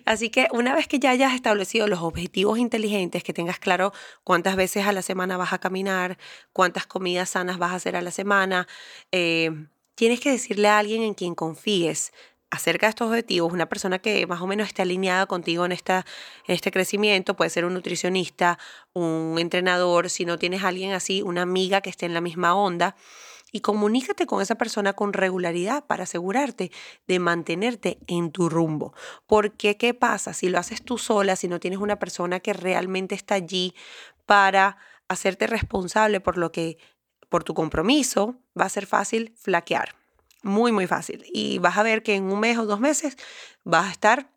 Así 0.04 0.30
que 0.30 0.48
una 0.52 0.74
vez 0.74 0.88
que 0.88 0.98
ya 0.98 1.10
hayas 1.10 1.34
establecido 1.34 1.86
los 1.86 2.00
objetivos 2.00 2.58
inteligentes, 2.58 3.22
que 3.22 3.32
tengas 3.32 3.58
claro 3.58 3.92
cuántas 4.24 4.56
veces 4.56 4.86
a 4.86 4.92
la 4.92 5.02
semana 5.02 5.36
vas 5.36 5.52
a 5.52 5.58
caminar, 5.58 6.18
cuántas 6.52 6.86
comidas 6.86 7.30
sanas 7.30 7.58
vas 7.58 7.72
a 7.72 7.76
hacer 7.76 7.96
a 7.96 8.02
la 8.02 8.10
semana, 8.10 8.66
eh, 9.10 9.50
tienes 9.94 10.20
que 10.20 10.30
decirle 10.30 10.68
a 10.68 10.78
alguien 10.78 11.02
en 11.02 11.14
quien 11.14 11.34
confíes 11.34 12.12
acerca 12.52 12.86
de 12.86 12.90
estos 12.90 13.08
objetivos, 13.08 13.50
una 13.50 13.66
persona 13.66 13.98
que 13.98 14.26
más 14.26 14.42
o 14.42 14.46
menos 14.46 14.66
esté 14.66 14.82
alineada 14.82 15.24
contigo 15.24 15.64
en, 15.64 15.72
esta, 15.72 16.04
en 16.46 16.54
este 16.54 16.70
crecimiento, 16.70 17.34
puede 17.34 17.48
ser 17.48 17.64
un 17.64 17.72
nutricionista, 17.72 18.58
un 18.92 19.36
entrenador, 19.38 20.10
si 20.10 20.26
no 20.26 20.38
tienes 20.38 20.62
alguien 20.62 20.92
así, 20.92 21.22
una 21.22 21.42
amiga 21.42 21.80
que 21.80 21.88
esté 21.88 22.04
en 22.04 22.12
la 22.12 22.20
misma 22.20 22.54
onda 22.54 22.94
y 23.52 23.60
comunícate 23.60 24.26
con 24.26 24.42
esa 24.42 24.56
persona 24.56 24.94
con 24.94 25.12
regularidad 25.12 25.84
para 25.86 26.04
asegurarte 26.04 26.72
de 27.06 27.18
mantenerte 27.18 27.98
en 28.06 28.32
tu 28.32 28.48
rumbo. 28.48 28.94
Porque, 29.26 29.76
¿qué 29.76 29.94
pasa? 29.94 30.32
Si 30.32 30.48
lo 30.48 30.58
haces 30.58 30.82
tú 30.82 30.98
sola, 30.98 31.36
si 31.36 31.46
no 31.46 31.60
tienes 31.60 31.78
una 31.78 31.98
persona 31.98 32.40
que 32.40 32.54
realmente 32.54 33.14
está 33.14 33.34
allí 33.34 33.74
para 34.26 34.78
hacerte 35.08 35.46
responsable 35.46 36.20
por 36.20 36.38
lo 36.38 36.50
que, 36.50 36.78
por 37.28 37.44
tu 37.44 37.54
compromiso, 37.54 38.36
va 38.58 38.64
a 38.64 38.70
ser 38.70 38.86
fácil 38.86 39.34
flaquear. 39.36 39.94
Muy, 40.42 40.72
muy 40.72 40.86
fácil. 40.86 41.24
Y 41.32 41.58
vas 41.58 41.76
a 41.76 41.82
ver 41.82 42.02
que 42.02 42.16
en 42.16 42.24
un 42.24 42.40
mes 42.40 42.58
o 42.58 42.66
dos 42.66 42.80
meses 42.80 43.16
vas 43.62 43.86
a 43.86 43.92
estar 43.92 44.31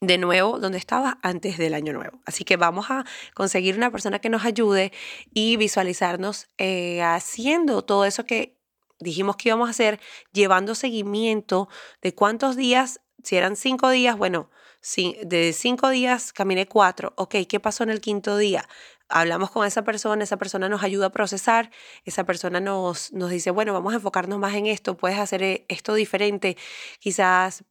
de 0.00 0.18
nuevo 0.18 0.58
donde 0.58 0.78
estaba 0.78 1.18
antes 1.22 1.58
del 1.58 1.74
año 1.74 1.92
nuevo. 1.92 2.20
Así 2.24 2.44
que 2.44 2.56
vamos 2.56 2.90
a 2.90 3.04
conseguir 3.34 3.76
una 3.76 3.90
persona 3.90 4.18
que 4.18 4.28
nos 4.28 4.44
ayude 4.44 4.92
y 5.32 5.56
visualizarnos 5.56 6.48
eh, 6.58 7.02
haciendo 7.02 7.82
todo 7.82 8.04
eso 8.04 8.24
que 8.24 8.58
dijimos 9.00 9.36
que 9.36 9.48
íbamos 9.48 9.68
a 9.68 9.70
hacer, 9.70 10.00
llevando 10.32 10.74
seguimiento 10.74 11.68
de 12.02 12.14
cuántos 12.14 12.56
días, 12.56 13.00
si 13.22 13.36
eran 13.36 13.56
cinco 13.56 13.90
días, 13.90 14.16
bueno, 14.16 14.50
si, 14.80 15.16
de 15.24 15.52
cinco 15.52 15.88
días 15.88 16.32
caminé 16.32 16.66
cuatro, 16.66 17.12
ok, 17.16 17.36
¿qué 17.48 17.60
pasó 17.60 17.84
en 17.84 17.90
el 17.90 18.00
quinto 18.00 18.36
día? 18.36 18.68
Hablamos 19.08 19.50
con 19.50 19.66
esa 19.66 19.82
persona, 19.82 20.22
esa 20.24 20.36
persona 20.36 20.68
nos 20.68 20.82
ayuda 20.82 21.06
a 21.06 21.10
procesar, 21.10 21.70
esa 22.04 22.24
persona 22.24 22.60
nos, 22.60 23.12
nos 23.12 23.30
dice, 23.30 23.50
bueno, 23.50 23.72
vamos 23.72 23.92
a 23.92 23.96
enfocarnos 23.96 24.38
más 24.38 24.54
en 24.54 24.66
esto, 24.66 24.96
puedes 24.96 25.18
hacer 25.18 25.42
eh, 25.42 25.64
esto 25.68 25.94
diferente, 25.94 26.56
quizás 27.00 27.64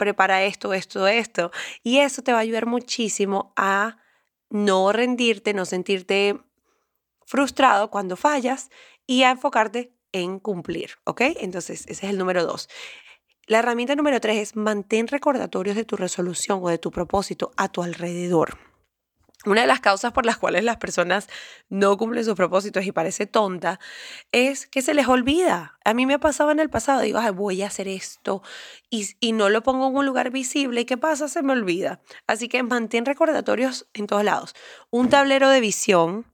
prepara 0.00 0.42
esto, 0.44 0.72
esto, 0.72 1.06
esto. 1.06 1.52
Y 1.84 1.98
eso 1.98 2.22
te 2.22 2.32
va 2.32 2.38
a 2.38 2.40
ayudar 2.40 2.66
muchísimo 2.66 3.52
a 3.56 3.98
no 4.48 4.92
rendirte, 4.92 5.54
no 5.54 5.64
sentirte 5.64 6.40
frustrado 7.26 7.90
cuando 7.90 8.16
fallas 8.16 8.70
y 9.06 9.22
a 9.22 9.30
enfocarte 9.30 9.94
en 10.12 10.40
cumplir, 10.40 10.96
¿ok? 11.04 11.20
Entonces, 11.40 11.82
ese 11.86 12.06
es 12.06 12.10
el 12.10 12.18
número 12.18 12.44
dos. 12.44 12.68
La 13.46 13.58
herramienta 13.58 13.94
número 13.94 14.20
tres 14.20 14.38
es 14.38 14.56
mantén 14.56 15.06
recordatorios 15.06 15.76
de 15.76 15.84
tu 15.84 15.96
resolución 15.96 16.60
o 16.62 16.68
de 16.68 16.78
tu 16.78 16.90
propósito 16.90 17.52
a 17.56 17.68
tu 17.68 17.82
alrededor. 17.82 18.69
Una 19.46 19.62
de 19.62 19.66
las 19.66 19.80
causas 19.80 20.12
por 20.12 20.26
las 20.26 20.36
cuales 20.36 20.64
las 20.64 20.76
personas 20.76 21.26
no 21.70 21.96
cumplen 21.96 22.26
sus 22.26 22.34
propósitos 22.34 22.84
y 22.84 22.92
parece 22.92 23.26
tonta 23.26 23.80
es 24.32 24.66
que 24.66 24.82
se 24.82 24.92
les 24.92 25.08
olvida. 25.08 25.78
A 25.82 25.94
mí 25.94 26.04
me 26.04 26.14
ha 26.14 26.18
pasado 26.18 26.50
en 26.50 26.60
el 26.60 26.68
pasado, 26.68 27.00
digo, 27.00 27.20
voy 27.32 27.62
a 27.62 27.68
hacer 27.68 27.88
esto 27.88 28.42
y, 28.90 29.08
y 29.18 29.32
no 29.32 29.48
lo 29.48 29.62
pongo 29.62 29.88
en 29.88 29.96
un 29.96 30.04
lugar 30.04 30.30
visible 30.30 30.82
y 30.82 30.84
¿qué 30.84 30.98
pasa? 30.98 31.26
Se 31.26 31.42
me 31.42 31.54
olvida. 31.54 32.02
Así 32.26 32.48
que 32.48 32.62
mantén 32.62 33.06
recordatorios 33.06 33.86
en 33.94 34.06
todos 34.06 34.24
lados. 34.24 34.54
Un 34.90 35.08
tablero 35.08 35.48
de 35.48 35.60
visión, 35.60 36.26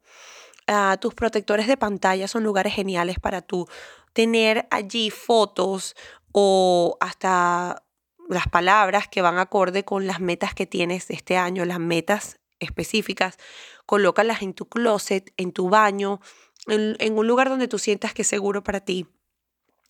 uh, 0.66 0.96
tus 0.96 1.14
protectores 1.14 1.68
de 1.68 1.76
pantalla 1.76 2.26
son 2.26 2.42
lugares 2.42 2.74
geniales 2.74 3.20
para 3.20 3.40
tú 3.40 3.68
tener 4.14 4.66
allí 4.72 5.10
fotos 5.10 5.94
o 6.32 6.96
hasta 6.98 7.84
las 8.28 8.48
palabras 8.48 9.06
que 9.06 9.22
van 9.22 9.38
acorde 9.38 9.84
con 9.84 10.08
las 10.08 10.18
metas 10.18 10.54
que 10.54 10.66
tienes 10.66 11.08
este 11.10 11.36
año, 11.36 11.64
las 11.64 11.78
metas 11.78 12.40
específicas, 12.60 13.38
colócalas 13.84 14.42
en 14.42 14.54
tu 14.54 14.66
closet, 14.68 15.32
en 15.36 15.52
tu 15.52 15.68
baño, 15.68 16.20
en, 16.66 17.18
un 17.18 17.26
lugar 17.26 17.48
donde 17.48 17.68
tú 17.68 17.78
sientas 17.78 18.14
que 18.14 18.22
es 18.22 18.28
seguro 18.28 18.62
para 18.62 18.80
ti, 18.80 19.06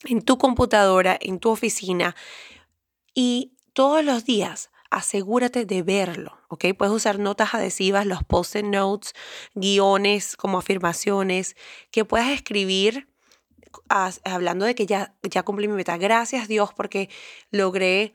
en 0.04 0.22
tu 0.22 0.38
computadora, 0.38 1.16
en 1.20 1.38
tu 1.38 1.50
oficina. 1.50 2.14
Y 3.14 3.54
todos 3.72 4.04
los 4.04 4.24
días 4.24 4.70
asegúrate 4.90 5.66
de 5.66 5.82
verlo, 5.82 6.38
¿ok? 6.48 6.66
Puedes 6.76 6.94
usar 6.94 7.18
notas 7.18 7.54
adhesivas, 7.54 8.06
los 8.06 8.22
post-it 8.24 8.64
notes, 8.64 9.14
guiones 9.54 10.36
como 10.36 10.58
afirmaciones, 10.58 11.56
que 11.90 12.04
puedas 12.04 12.30
escribir 12.30 13.08
hablando 13.88 14.64
de 14.64 14.74
que 14.74 14.86
ya, 14.86 15.14
ya 15.22 15.42
cumplí 15.42 15.68
mi 15.68 15.74
meta. 15.74 15.96
Gracias 15.96 16.48
Dios 16.48 16.72
porque 16.74 17.08
logré 17.50 18.14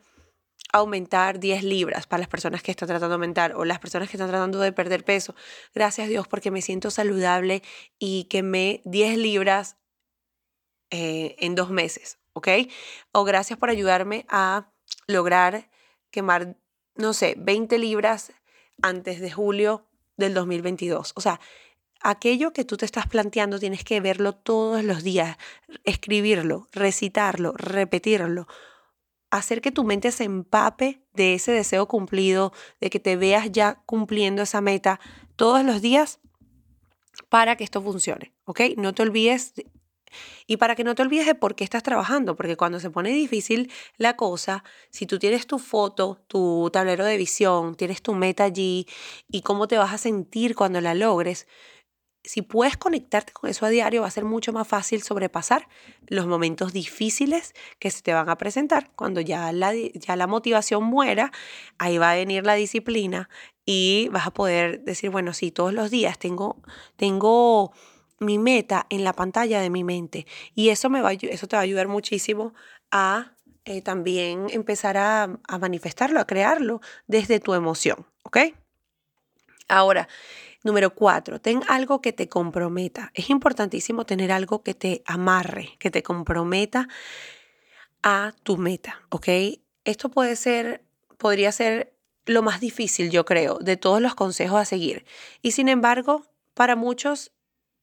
aumentar 0.72 1.38
10 1.38 1.64
libras 1.64 2.06
para 2.06 2.20
las 2.20 2.28
personas 2.28 2.62
que 2.62 2.70
están 2.70 2.88
tratando 2.88 3.10
de 3.10 3.14
aumentar 3.14 3.54
o 3.54 3.64
las 3.64 3.78
personas 3.78 4.08
que 4.08 4.16
están 4.16 4.30
tratando 4.30 4.58
de 4.58 4.72
perder 4.72 5.04
peso. 5.04 5.34
Gracias 5.74 6.08
Dios 6.08 6.26
porque 6.26 6.50
me 6.50 6.62
siento 6.62 6.90
saludable 6.90 7.62
y 7.98 8.24
quemé 8.24 8.80
10 8.84 9.18
libras 9.18 9.76
eh, 10.90 11.36
en 11.38 11.54
dos 11.54 11.70
meses, 11.70 12.18
¿ok? 12.32 12.48
O 13.12 13.24
gracias 13.24 13.58
por 13.58 13.70
ayudarme 13.70 14.26
a 14.28 14.72
lograr 15.06 15.70
quemar, 16.10 16.56
no 16.96 17.12
sé, 17.12 17.34
20 17.38 17.78
libras 17.78 18.32
antes 18.82 19.20
de 19.20 19.30
julio 19.30 19.86
del 20.16 20.34
2022. 20.34 21.12
O 21.16 21.20
sea, 21.20 21.40
aquello 22.00 22.52
que 22.52 22.64
tú 22.64 22.76
te 22.76 22.84
estás 22.84 23.06
planteando 23.06 23.58
tienes 23.58 23.84
que 23.84 24.00
verlo 24.00 24.34
todos 24.34 24.84
los 24.84 25.02
días, 25.02 25.36
escribirlo, 25.84 26.68
recitarlo, 26.72 27.52
repetirlo, 27.56 28.46
hacer 29.32 29.62
que 29.62 29.72
tu 29.72 29.82
mente 29.82 30.12
se 30.12 30.24
empape 30.24 31.02
de 31.14 31.34
ese 31.34 31.52
deseo 31.52 31.88
cumplido, 31.88 32.52
de 32.80 32.90
que 32.90 33.00
te 33.00 33.16
veas 33.16 33.50
ya 33.50 33.82
cumpliendo 33.86 34.42
esa 34.42 34.60
meta 34.60 35.00
todos 35.36 35.64
los 35.64 35.80
días 35.80 36.20
para 37.30 37.56
que 37.56 37.64
esto 37.64 37.80
funcione. 37.80 38.34
No 38.76 38.92
te 38.92 39.02
olvides 39.02 39.54
y 40.46 40.58
para 40.58 40.74
que 40.74 40.84
no 40.84 40.94
te 40.94 41.00
olvides 41.00 41.24
de 41.24 41.34
por 41.34 41.54
qué 41.54 41.64
estás 41.64 41.82
trabajando, 41.82 42.36
porque 42.36 42.58
cuando 42.58 42.78
se 42.78 42.90
pone 42.90 43.08
difícil 43.08 43.72
la 43.96 44.16
cosa, 44.16 44.64
si 44.90 45.06
tú 45.06 45.18
tienes 45.18 45.46
tu 45.46 45.58
foto, 45.58 46.22
tu 46.26 46.68
tablero 46.70 47.06
de 47.06 47.16
visión, 47.16 47.74
tienes 47.74 48.02
tu 48.02 48.14
meta 48.14 48.44
allí 48.44 48.86
y 49.28 49.40
cómo 49.40 49.66
te 49.66 49.78
vas 49.78 49.94
a 49.94 49.98
sentir 49.98 50.54
cuando 50.54 50.82
la 50.82 50.94
logres, 50.94 51.46
si 52.24 52.42
puedes 52.42 52.76
conectarte 52.76 53.32
con 53.32 53.50
eso 53.50 53.66
a 53.66 53.68
diario, 53.68 54.02
va 54.02 54.08
a 54.08 54.10
ser 54.10 54.24
mucho 54.24 54.52
más 54.52 54.68
fácil 54.68 55.02
sobrepasar 55.02 55.68
los 56.06 56.26
momentos 56.26 56.72
difíciles 56.72 57.54
que 57.78 57.90
se 57.90 58.02
te 58.02 58.12
van 58.12 58.28
a 58.28 58.38
presentar. 58.38 58.90
Cuando 58.94 59.20
ya 59.20 59.52
la, 59.52 59.74
ya 59.74 60.16
la 60.16 60.26
motivación 60.26 60.84
muera, 60.84 61.32
ahí 61.78 61.98
va 61.98 62.12
a 62.12 62.14
venir 62.14 62.46
la 62.46 62.54
disciplina 62.54 63.28
y 63.66 64.08
vas 64.12 64.26
a 64.26 64.32
poder 64.32 64.82
decir, 64.84 65.10
bueno, 65.10 65.32
sí, 65.32 65.50
todos 65.50 65.72
los 65.72 65.90
días 65.90 66.18
tengo, 66.18 66.62
tengo 66.96 67.72
mi 68.20 68.38
meta 68.38 68.86
en 68.88 69.04
la 69.04 69.12
pantalla 69.12 69.60
de 69.60 69.70
mi 69.70 69.82
mente. 69.82 70.26
Y 70.54 70.68
eso, 70.68 70.90
me 70.90 71.00
va, 71.00 71.12
eso 71.12 71.48
te 71.48 71.56
va 71.56 71.60
a 71.60 71.64
ayudar 71.64 71.88
muchísimo 71.88 72.54
a 72.90 73.32
eh, 73.64 73.82
también 73.82 74.46
empezar 74.50 74.96
a, 74.96 75.40
a 75.48 75.58
manifestarlo, 75.58 76.20
a 76.20 76.26
crearlo 76.26 76.80
desde 77.06 77.40
tu 77.40 77.54
emoción, 77.54 78.06
¿ok? 78.22 78.38
Ahora, 79.68 80.08
Número 80.64 80.94
cuatro, 80.94 81.40
ten 81.40 81.62
algo 81.68 82.00
que 82.00 82.12
te 82.12 82.28
comprometa. 82.28 83.10
Es 83.14 83.30
importantísimo 83.30 84.06
tener 84.06 84.30
algo 84.30 84.62
que 84.62 84.74
te 84.74 85.02
amarre, 85.06 85.76
que 85.78 85.90
te 85.90 86.02
comprometa 86.02 86.88
a 88.02 88.32
tu 88.42 88.56
meta, 88.56 89.02
¿ok? 89.10 89.28
Esto 89.84 90.08
puede 90.10 90.36
ser, 90.36 90.84
podría 91.18 91.50
ser 91.50 91.92
lo 92.26 92.42
más 92.42 92.60
difícil, 92.60 93.10
yo 93.10 93.24
creo, 93.24 93.58
de 93.58 93.76
todos 93.76 94.00
los 94.00 94.14
consejos 94.14 94.60
a 94.60 94.64
seguir. 94.64 95.04
Y 95.40 95.52
sin 95.52 95.68
embargo, 95.68 96.26
para 96.54 96.76
muchos 96.76 97.32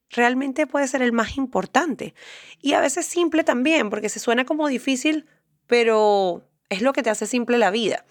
realmente 0.09 0.65
puede 0.65 0.87
ser 0.87 1.01
el 1.01 1.11
más 1.11 1.37
importante. 1.37 2.13
Y 2.61 2.73
a 2.73 2.81
veces 2.81 3.05
simple 3.05 3.43
también, 3.43 3.89
porque 3.89 4.09
se 4.09 4.19
suena 4.19 4.45
como 4.45 4.67
difícil, 4.67 5.27
pero 5.67 6.43
es 6.69 6.81
lo 6.81 6.93
que 6.93 7.03
te 7.03 7.09
hace 7.09 7.27
simple 7.27 7.57
la 7.57 7.71
vida. 7.71 8.05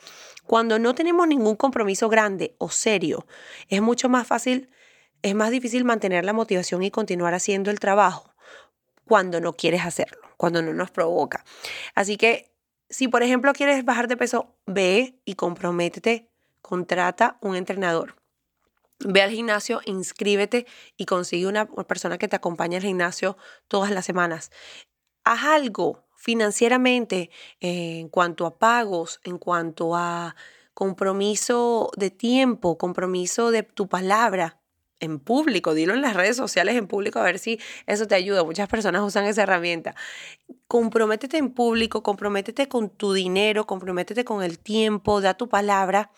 Cuando 0.49 0.79
no 0.79 0.95
tenemos 0.95 1.29
ningún 1.29 1.57
compromiso 1.57 2.09
grande 2.09 2.55
o 2.57 2.71
serio, 2.71 3.27
es 3.69 3.83
mucho 3.83 4.09
más 4.09 4.27
fácil, 4.27 4.71
es 5.21 5.35
más 5.35 5.51
difícil 5.51 5.85
mantener 5.85 6.25
la 6.25 6.33
motivación 6.33 6.83
y 6.83 6.91
continuar 6.91 7.35
haciendo 7.35 7.71
el 7.71 7.79
trabajo 7.79 8.33
cuando 9.05 9.43
no 9.43 9.53
quieres 9.53 9.85
hacerlo, 9.85 10.23
cuando 10.39 10.63
no 10.63 10.73
nos 10.73 10.91
provoca. 10.91 11.45
Así 11.95 12.17
que 12.17 12.51
si 12.89 13.09
por 13.09 13.23
ejemplo 13.23 13.53
quieres 13.53 13.85
bajar 13.85 14.09
de 14.09 14.17
peso, 14.17 14.55
ve 14.65 15.21
y 15.27 15.35
comprométete, 15.35 16.31
contrata 16.63 17.37
un 17.43 17.55
entrenador. 17.55 18.15
Ve 19.01 19.21
al 19.21 19.31
gimnasio, 19.31 19.83
inscríbete 19.85 20.67
y 20.97 21.05
consigue 21.05 21.47
una 21.47 21.67
persona 21.67 22.17
que 22.17 22.27
te 22.27 22.37
acompañe 22.37 22.79
al 22.79 22.83
gimnasio 22.83 23.37
todas 23.69 23.91
las 23.91 24.07
semanas. 24.07 24.51
Haz 25.25 25.45
algo 25.45 26.08
financieramente, 26.19 27.31
en 27.61 28.09
cuanto 28.09 28.45
a 28.45 28.59
pagos, 28.59 29.21
en 29.23 29.39
cuanto 29.39 29.95
a 29.95 30.35
compromiso 30.75 31.91
de 31.97 32.11
tiempo, 32.11 32.77
compromiso 32.77 33.51
de 33.53 33.63
tu 33.63 33.89
palabra, 33.89 34.59
en 35.01 35.21
público, 35.21 35.75
dilo 35.75 35.95
en 35.95 36.03
las 36.03 36.15
redes 36.15 36.37
sociales 36.37 36.75
en 36.75 36.89
público 36.89 37.21
a 37.21 37.23
ver 37.23 37.39
si 37.39 37.61
eso 37.87 38.09
te 38.09 38.17
ayuda. 38.17 38.43
Muchas 38.43 38.69
personas 38.69 39.03
usan 39.03 39.27
esa 39.27 39.45
herramienta. 39.45 39.95
Comprométete 40.67 41.37
en 41.39 41.53
público, 41.53 42.03
comprométete 42.03 42.67
con 42.67 42.91
tu 42.91 43.13
dinero, 43.13 43.65
comprométete 43.65 44.25
con 44.25 44.43
el 44.43 44.59
tiempo, 44.59 45.21
da 45.21 45.35
tu 45.35 45.49
palabra 45.49 46.11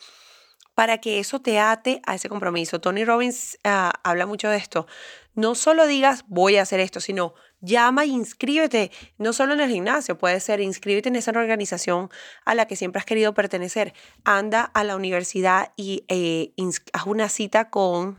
para 0.75 0.97
que 0.97 1.19
eso 1.19 1.43
te 1.43 1.59
ate 1.59 2.01
a 2.07 2.15
ese 2.15 2.31
compromiso. 2.31 2.81
Tony 2.81 3.05
Robbins 3.05 3.59
ah, 3.65 3.93
habla 4.03 4.25
mucho 4.25 4.49
de 4.49 4.57
esto. 4.57 4.87
No 5.35 5.55
solo 5.55 5.87
digas 5.87 6.25
voy 6.27 6.57
a 6.57 6.63
hacer 6.63 6.81
esto, 6.81 7.01
sino 7.01 7.35
llama 7.61 8.05
e 8.05 8.09
inscríbete, 8.09 8.91
no 9.19 9.33
solo 9.33 9.55
en 9.55 9.61
el 9.61 9.71
gimnasio, 9.71 10.19
puede 10.19 10.41
ser 10.41 10.61
inscríbete 10.61 11.09
en 11.09 11.17
esa 11.17 11.31
organización 11.31 12.11
a 12.45 12.55
la 12.55 12.67
que 12.67 12.77
siempre 12.77 13.01
has 13.01 13.07
querido 13.07 13.35
pertenecer. 13.35 13.95
Anda 14.25 14.63
a 14.63 14.85
la 14.85 14.97
universidad 14.97 15.73
y 15.77 16.05
eh, 16.09 16.53
haz 16.93 17.07
una 17.07 17.29
cita 17.29 17.71
con 17.71 18.19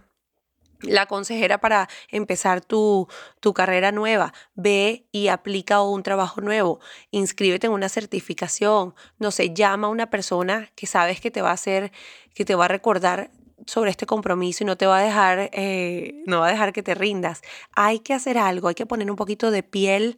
la 0.82 1.06
consejera 1.06 1.60
para 1.60 1.90
empezar 2.10 2.62
tu, 2.62 3.08
tu, 3.40 3.54
carrera 3.54 3.92
nueva. 3.92 4.34
Ve 4.56 5.08
y 5.12 5.28
aplica 5.28 5.82
un 5.82 6.04
trabajo 6.04 6.42
nuevo. 6.42 6.80
Inscríbete 7.12 7.68
en 7.68 7.74
una 7.74 7.90
certificación. 7.90 8.96
No 9.20 9.32
sé, 9.32 9.54
llama 9.54 9.88
a 9.88 9.92
una 9.92 10.10
persona 10.10 10.72
que 10.76 10.88
sabes 10.88 11.22
que 11.22 11.32
te 11.32 11.42
va 11.42 11.52
a 11.52 11.54
hacer, 11.54 11.92
que 12.34 12.46
te 12.46 12.56
va 12.56 12.66
a 12.66 12.70
recordar 12.70 13.32
sobre 13.68 13.92
este 13.92 14.06
compromiso 14.06 14.64
y 14.64 14.68
no 14.68 14.78
te 14.78 14.86
va 14.86 15.00
a 15.00 15.04
dejar, 15.04 15.50
eh, 15.54 16.24
no 16.26 16.40
va 16.40 16.48
a 16.48 16.52
dejar 16.52 16.74
que 16.74 16.84
te 16.84 16.96
rindas. 16.96 17.42
Hay 17.76 18.00
que 18.00 18.14
hacer 18.14 18.38
algo, 18.38 18.68
hay 18.68 18.76
que 18.76 18.86
poner 18.86 19.10
un 19.10 19.18
poquito 19.18 19.52
de 19.52 19.64
piel 19.64 20.18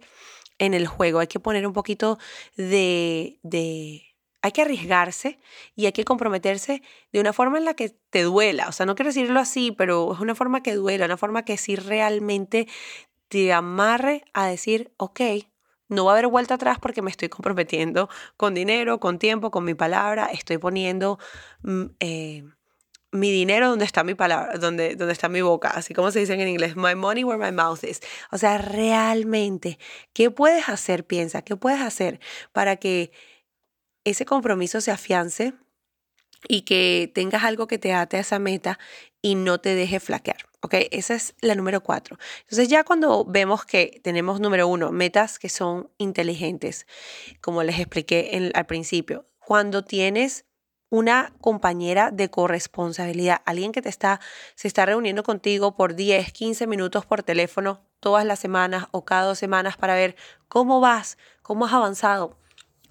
en 0.59 0.73
el 0.73 0.87
juego, 0.87 1.19
hay 1.19 1.27
que 1.27 1.39
poner 1.39 1.65
un 1.67 1.73
poquito 1.73 2.19
de, 2.55 3.39
de 3.43 4.03
hay 4.41 4.51
que 4.51 4.61
arriesgarse 4.61 5.39
y 5.75 5.85
hay 5.85 5.93
que 5.93 6.03
comprometerse 6.03 6.83
de 7.11 7.19
una 7.21 7.31
forma 7.33 7.57
en 7.57 7.65
la 7.65 7.75
que 7.75 7.89
te 8.09 8.23
duela. 8.23 8.67
O 8.67 8.71
sea, 8.73 8.85
no 8.85 8.93
quiero 8.95 9.09
decirlo 9.09 9.39
así, 9.39 9.71
pero 9.71 10.13
es 10.13 10.19
una 10.19 10.35
forma 10.35 10.61
que 10.61 10.75
duela, 10.75 11.05
una 11.05 11.17
forma 11.17 11.45
que 11.45 11.57
sí 11.57 11.75
realmente 11.77 12.67
te 13.29 13.53
amarre 13.53 14.25
a 14.33 14.45
decir, 14.45 14.93
ok, 14.97 15.21
no 15.87 16.05
va 16.05 16.11
a 16.11 16.15
haber 16.15 16.27
vuelta 16.27 16.55
atrás 16.55 16.77
porque 16.79 17.01
me 17.01 17.09
estoy 17.09 17.29
comprometiendo 17.29 18.09
con 18.35 18.53
dinero, 18.53 18.99
con 18.99 19.17
tiempo, 19.17 19.49
con 19.49 19.63
mi 19.63 19.75
palabra, 19.75 20.25
estoy 20.25 20.57
poniendo 20.57 21.19
mm, 21.63 21.85
eh, 21.99 22.43
mi 23.13 23.31
dinero 23.31 23.69
donde 23.69 23.85
está 23.85 24.03
mi 24.03 24.15
palabra, 24.15 24.57
donde, 24.57 24.95
donde 24.95 25.13
está 25.13 25.29
mi 25.29 25.41
boca, 25.41 25.69
así 25.69 25.93
como 25.93 26.11
se 26.11 26.19
dice 26.19 26.33
en 26.33 26.47
inglés, 26.47 26.75
my 26.75 26.95
money 26.95 27.23
where 27.23 27.43
my 27.43 27.55
mouth 27.55 27.83
is. 27.83 28.01
O 28.31 28.37
sea, 28.37 28.57
realmente, 28.57 29.79
¿qué 30.13 30.31
puedes 30.31 30.67
hacer? 30.67 31.05
Piensa, 31.05 31.43
¿qué 31.43 31.55
puedes 31.55 31.81
hacer 31.81 32.19
para 32.51 32.75
que 32.75 33.11
ese 34.03 34.25
compromiso 34.25 34.81
se 34.81 34.91
afiance 34.91 35.53
y 36.47 36.61
que 36.61 37.11
tengas 37.13 37.43
algo 37.43 37.67
que 37.67 37.77
te 37.77 37.93
ate 37.93 38.17
a 38.17 38.21
esa 38.21 38.39
meta 38.39 38.79
y 39.21 39.35
no 39.35 39.59
te 39.59 39.75
deje 39.75 39.99
flaquear. 39.99 40.37
¿Ok? 40.61 40.75
Esa 40.91 41.15
es 41.15 41.35
la 41.41 41.55
número 41.55 41.81
cuatro. 41.83 42.17
Entonces 42.41 42.69
ya 42.69 42.83
cuando 42.83 43.25
vemos 43.25 43.65
que 43.65 43.99
tenemos 44.03 44.39
número 44.39 44.67
uno, 44.67 44.91
metas 44.91 45.39
que 45.39 45.49
son 45.49 45.89
inteligentes, 45.97 46.87
como 47.41 47.63
les 47.63 47.79
expliqué 47.79 48.51
al 48.53 48.65
principio, 48.65 49.25
cuando 49.39 49.83
tienes 49.83 50.45
una 50.93 51.33
compañera 51.41 52.11
de 52.11 52.29
corresponsabilidad, 52.29 53.41
alguien 53.45 53.71
que 53.71 53.81
te 53.81 53.89
está, 53.89 54.19
se 54.53 54.67
está 54.67 54.85
reuniendo 54.85 55.23
contigo 55.23 55.75
por 55.75 55.95
10, 55.95 56.31
15 56.31 56.67
minutos 56.67 57.03
por 57.03 57.23
teléfono 57.23 57.81
todas 57.99 58.27
las 58.27 58.37
semanas 58.37 58.85
o 58.91 59.03
cada 59.03 59.23
dos 59.23 59.39
semanas 59.39 59.75
para 59.75 59.95
ver 59.95 60.15
cómo 60.47 60.81
vas, 60.81 61.17
cómo 61.41 61.65
has 61.65 61.73
avanzado, 61.73 62.37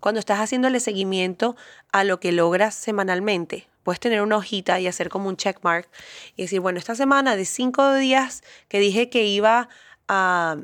cuando 0.01 0.19
estás 0.19 0.41
haciéndole 0.41 0.81
seguimiento 0.81 1.55
a 1.93 2.03
lo 2.03 2.19
que 2.19 2.33
logras 2.33 2.75
semanalmente. 2.75 3.69
Puedes 3.85 4.01
tener 4.01 4.21
una 4.21 4.39
hojita 4.39 4.81
y 4.81 4.89
hacer 4.89 5.09
como 5.09 5.29
un 5.29 5.37
checkmark 5.37 5.89
y 6.35 6.43
decir, 6.43 6.59
bueno, 6.59 6.81
esta 6.81 6.97
semana 6.97 7.37
de 7.37 7.45
cinco 7.45 7.95
días 7.95 8.43
que 8.67 8.81
dije 8.81 9.11
que 9.11 9.27
iba 9.27 9.69
a 10.09 10.57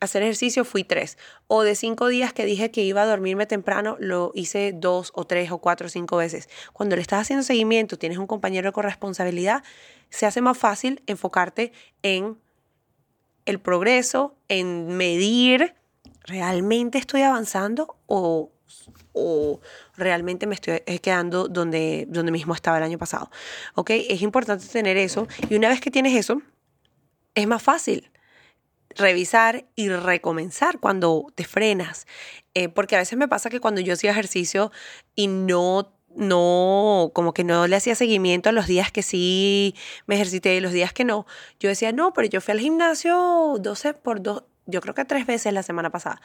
hacer 0.00 0.22
ejercicio 0.22 0.64
fui 0.64 0.84
tres. 0.84 1.18
O 1.46 1.62
de 1.62 1.74
cinco 1.74 2.08
días 2.08 2.32
que 2.32 2.44
dije 2.44 2.70
que 2.70 2.82
iba 2.82 3.02
a 3.02 3.06
dormirme 3.06 3.46
temprano, 3.46 3.96
lo 4.00 4.32
hice 4.34 4.72
dos 4.74 5.12
o 5.14 5.24
tres 5.24 5.50
o 5.50 5.58
cuatro 5.58 5.86
o 5.86 5.90
cinco 5.90 6.16
veces. 6.16 6.48
Cuando 6.72 6.96
le 6.96 7.02
estás 7.02 7.20
haciendo 7.20 7.42
seguimiento, 7.42 7.98
tienes 7.98 8.18
un 8.18 8.26
compañero 8.26 8.68
de 8.68 8.72
corresponsabilidad, 8.72 9.62
se 10.08 10.26
hace 10.26 10.40
más 10.40 10.58
fácil 10.58 11.02
enfocarte 11.06 11.72
en 12.02 12.38
el 13.46 13.60
progreso, 13.60 14.34
en 14.48 14.88
medir 14.88 15.74
¿realmente 16.24 16.98
estoy 16.98 17.22
avanzando 17.22 17.96
o, 18.06 18.50
o 19.12 19.60
realmente 19.96 20.46
me 20.46 20.54
estoy 20.54 20.80
quedando 21.02 21.48
donde, 21.48 22.06
donde 22.08 22.32
mismo 22.32 22.54
estaba 22.54 22.78
el 22.78 22.84
año 22.84 22.98
pasado? 22.98 23.30
¿Ok? 23.74 23.90
Es 23.90 24.22
importante 24.22 24.66
tener 24.66 24.96
eso 24.96 25.26
y 25.48 25.56
una 25.56 25.68
vez 25.68 25.80
que 25.80 25.90
tienes 25.90 26.14
eso, 26.14 26.40
es 27.34 27.46
más 27.46 27.62
fácil 27.62 28.10
revisar 28.96 29.66
y 29.76 29.88
recomenzar 29.88 30.78
cuando 30.80 31.26
te 31.34 31.44
frenas. 31.44 32.06
Eh, 32.54 32.68
porque 32.68 32.96
a 32.96 32.98
veces 32.98 33.18
me 33.18 33.28
pasa 33.28 33.50
que 33.50 33.60
cuando 33.60 33.80
yo 33.80 33.94
hacía 33.94 34.10
ejercicio 34.10 34.72
y 35.14 35.28
no 35.28 35.94
no, 36.16 37.12
como 37.14 37.32
que 37.32 37.44
no 37.44 37.68
le 37.68 37.76
hacía 37.76 37.94
seguimiento 37.94 38.48
a 38.48 38.52
los 38.52 38.66
días 38.66 38.90
que 38.90 39.02
sí 39.02 39.76
me 40.06 40.16
ejercité 40.16 40.56
y 40.56 40.60
los 40.60 40.72
días 40.72 40.92
que 40.92 41.04
no. 41.04 41.24
Yo 41.60 41.68
decía, 41.68 41.92
no, 41.92 42.12
pero 42.12 42.28
yo 42.28 42.40
fui 42.40 42.50
al 42.52 42.58
gimnasio 42.58 43.56
12 43.60 43.94
por 43.94 44.20
2, 44.20 44.42
yo 44.66 44.80
creo 44.80 44.94
que 44.94 45.04
tres 45.04 45.26
veces 45.26 45.52
la 45.52 45.62
semana 45.62 45.90
pasada 45.90 46.20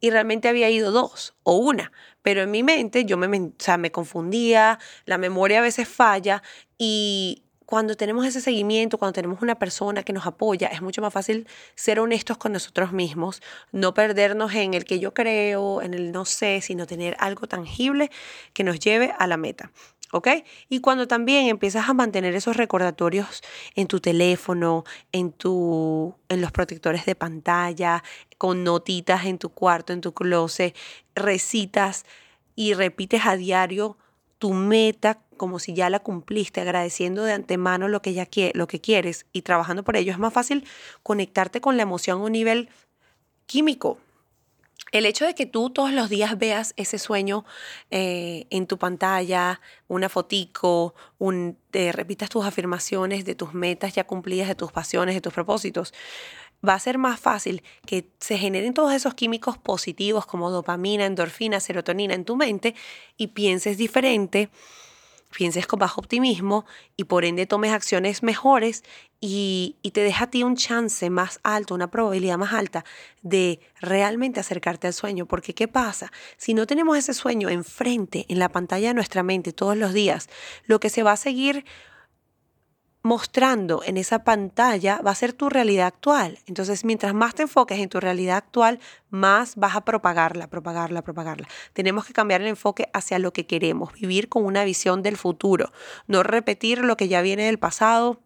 y 0.00 0.10
realmente 0.10 0.48
había 0.48 0.70
ido 0.70 0.90
dos 0.90 1.34
o 1.42 1.56
una, 1.56 1.92
pero 2.22 2.42
en 2.42 2.50
mi 2.50 2.62
mente 2.62 3.04
yo 3.04 3.16
me, 3.16 3.28
me 3.28 3.92
confundía, 3.92 4.78
la 5.04 5.18
memoria 5.18 5.58
a 5.58 5.62
veces 5.62 5.88
falla 5.88 6.42
y 6.78 7.44
cuando 7.70 7.94
tenemos 7.94 8.26
ese 8.26 8.40
seguimiento, 8.40 8.98
cuando 8.98 9.12
tenemos 9.12 9.42
una 9.42 9.54
persona 9.54 10.02
que 10.02 10.12
nos 10.12 10.26
apoya, 10.26 10.66
es 10.66 10.82
mucho 10.82 11.00
más 11.02 11.12
fácil 11.12 11.46
ser 11.76 12.00
honestos 12.00 12.36
con 12.36 12.50
nosotros 12.50 12.90
mismos, 12.90 13.40
no 13.70 13.94
perdernos 13.94 14.52
en 14.56 14.74
el 14.74 14.84
que 14.84 14.98
yo 14.98 15.14
creo, 15.14 15.80
en 15.80 15.94
el 15.94 16.10
no 16.10 16.24
sé, 16.24 16.62
sino 16.62 16.88
tener 16.88 17.14
algo 17.20 17.46
tangible 17.46 18.10
que 18.54 18.64
nos 18.64 18.80
lleve 18.80 19.14
a 19.16 19.28
la 19.28 19.36
meta. 19.36 19.70
¿ok? 20.10 20.26
Y 20.68 20.80
cuando 20.80 21.06
también 21.06 21.46
empiezas 21.46 21.88
a 21.88 21.94
mantener 21.94 22.34
esos 22.34 22.56
recordatorios 22.56 23.40
en 23.76 23.86
tu 23.86 24.00
teléfono, 24.00 24.82
en, 25.12 25.30
tu, 25.30 26.12
en 26.28 26.40
los 26.40 26.50
protectores 26.50 27.06
de 27.06 27.14
pantalla, 27.14 28.02
con 28.36 28.64
notitas 28.64 29.26
en 29.26 29.38
tu 29.38 29.50
cuarto, 29.50 29.92
en 29.92 30.00
tu 30.00 30.12
closet, 30.12 30.76
recitas 31.14 32.04
y 32.56 32.74
repites 32.74 33.26
a 33.26 33.36
diario 33.36 33.96
tu 34.40 34.54
meta 34.54 35.20
como 35.40 35.58
si 35.58 35.72
ya 35.72 35.88
la 35.88 36.00
cumpliste, 36.00 36.60
agradeciendo 36.60 37.24
de 37.24 37.32
antemano 37.32 37.88
lo 37.88 38.02
que, 38.02 38.12
ya 38.12 38.28
lo 38.52 38.66
que 38.66 38.82
quieres 38.82 39.24
y 39.32 39.40
trabajando 39.40 39.82
por 39.82 39.96
ello, 39.96 40.12
es 40.12 40.18
más 40.18 40.34
fácil 40.34 40.66
conectarte 41.02 41.62
con 41.62 41.78
la 41.78 41.82
emoción 41.82 42.20
a 42.20 42.24
un 42.24 42.32
nivel 42.32 42.68
químico, 43.46 43.96
el 44.92 45.06
hecho 45.06 45.24
de 45.24 45.34
que 45.34 45.46
tú 45.46 45.70
todos 45.70 45.92
los 45.92 46.10
días 46.10 46.38
veas 46.38 46.74
ese 46.76 46.98
sueño 46.98 47.46
eh, 47.90 48.48
en 48.50 48.66
tu 48.66 48.76
pantalla, 48.76 49.62
una 49.88 50.10
fotico, 50.10 50.94
un, 51.16 51.56
repitas 51.72 52.28
tus 52.28 52.44
afirmaciones 52.44 53.24
de 53.24 53.34
tus 53.34 53.54
metas 53.54 53.94
ya 53.94 54.04
cumplidas, 54.04 54.46
de 54.46 54.54
tus 54.56 54.72
pasiones, 54.72 55.14
de 55.14 55.22
tus 55.22 55.32
propósitos, 55.32 55.94
va 56.62 56.74
a 56.74 56.80
ser 56.80 56.98
más 56.98 57.18
fácil 57.18 57.62
que 57.86 58.10
se 58.18 58.36
generen 58.36 58.74
todos 58.74 58.92
esos 58.92 59.14
químicos 59.14 59.56
positivos 59.56 60.26
como 60.26 60.50
dopamina, 60.50 61.06
endorfina, 61.06 61.60
serotonina 61.60 62.12
en 62.12 62.26
tu 62.26 62.36
mente 62.36 62.74
y 63.16 63.28
pienses 63.28 63.78
diferente 63.78 64.50
pienses 65.30 65.66
con 65.66 65.78
bajo 65.78 66.00
optimismo 66.00 66.66
y 66.96 67.04
por 67.04 67.24
ende 67.24 67.46
tomes 67.46 67.72
acciones 67.72 68.22
mejores 68.22 68.82
y, 69.20 69.76
te 69.92 70.02
deja 70.02 70.24
a 70.24 70.30
ti 70.30 70.42
un 70.42 70.56
chance 70.56 71.10
más 71.10 71.40
alto, 71.42 71.74
una 71.74 71.90
probabilidad 71.90 72.38
más 72.38 72.54
alta 72.54 72.84
de 73.22 73.60
realmente 73.80 74.40
acercarte 74.40 74.86
al 74.86 74.94
sueño. 74.94 75.26
Porque 75.26 75.54
¿qué 75.54 75.68
pasa? 75.68 76.10
Si 76.38 76.54
no 76.54 76.66
tenemos 76.66 76.96
ese 76.96 77.12
sueño 77.12 77.50
enfrente, 77.50 78.24
en 78.28 78.38
la 78.38 78.48
pantalla 78.48 78.88
de 78.88 78.94
nuestra 78.94 79.22
mente 79.22 79.52
todos 79.52 79.76
los 79.76 79.92
días, 79.92 80.28
lo 80.64 80.80
que 80.80 80.88
se 80.88 81.02
va 81.02 81.12
a 81.12 81.16
seguir 81.16 81.64
mostrando 83.02 83.82
en 83.84 83.96
esa 83.96 84.24
pantalla 84.24 85.00
va 85.00 85.12
a 85.12 85.14
ser 85.14 85.32
tu 85.32 85.48
realidad 85.48 85.86
actual. 85.86 86.38
Entonces, 86.46 86.84
mientras 86.84 87.14
más 87.14 87.34
te 87.34 87.42
enfoques 87.42 87.78
en 87.78 87.88
tu 87.88 87.98
realidad 88.00 88.36
actual, 88.36 88.78
más 89.08 89.56
vas 89.56 89.76
a 89.76 89.84
propagarla, 89.84 90.48
propagarla, 90.48 91.02
propagarla. 91.02 91.48
Tenemos 91.72 92.04
que 92.04 92.12
cambiar 92.12 92.42
el 92.42 92.48
enfoque 92.48 92.90
hacia 92.92 93.18
lo 93.18 93.32
que 93.32 93.46
queremos, 93.46 93.92
vivir 93.94 94.28
con 94.28 94.44
una 94.44 94.64
visión 94.64 95.02
del 95.02 95.16
futuro, 95.16 95.72
no 96.06 96.22
repetir 96.22 96.78
lo 96.78 96.96
que 96.96 97.08
ya 97.08 97.22
viene 97.22 97.44
del 97.44 97.58
pasado 97.58 98.20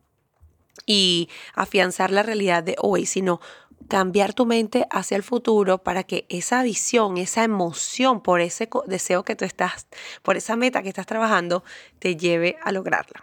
y 0.86 1.28
afianzar 1.54 2.10
la 2.10 2.24
realidad 2.24 2.64
de 2.64 2.74
hoy, 2.80 3.06
sino 3.06 3.40
cambiar 3.88 4.32
tu 4.32 4.46
mente 4.46 4.86
hacia 4.90 5.16
el 5.16 5.22
futuro 5.22 5.78
para 5.78 6.02
que 6.02 6.26
esa 6.28 6.62
visión, 6.62 7.18
esa 7.18 7.44
emoción 7.44 8.22
por 8.22 8.40
ese 8.40 8.68
deseo 8.86 9.24
que 9.24 9.36
tú 9.36 9.44
estás, 9.44 9.86
por 10.22 10.36
esa 10.36 10.56
meta 10.56 10.82
que 10.82 10.88
estás 10.88 11.06
trabajando, 11.06 11.62
te 11.98 12.16
lleve 12.16 12.56
a 12.62 12.72
lograrla. 12.72 13.22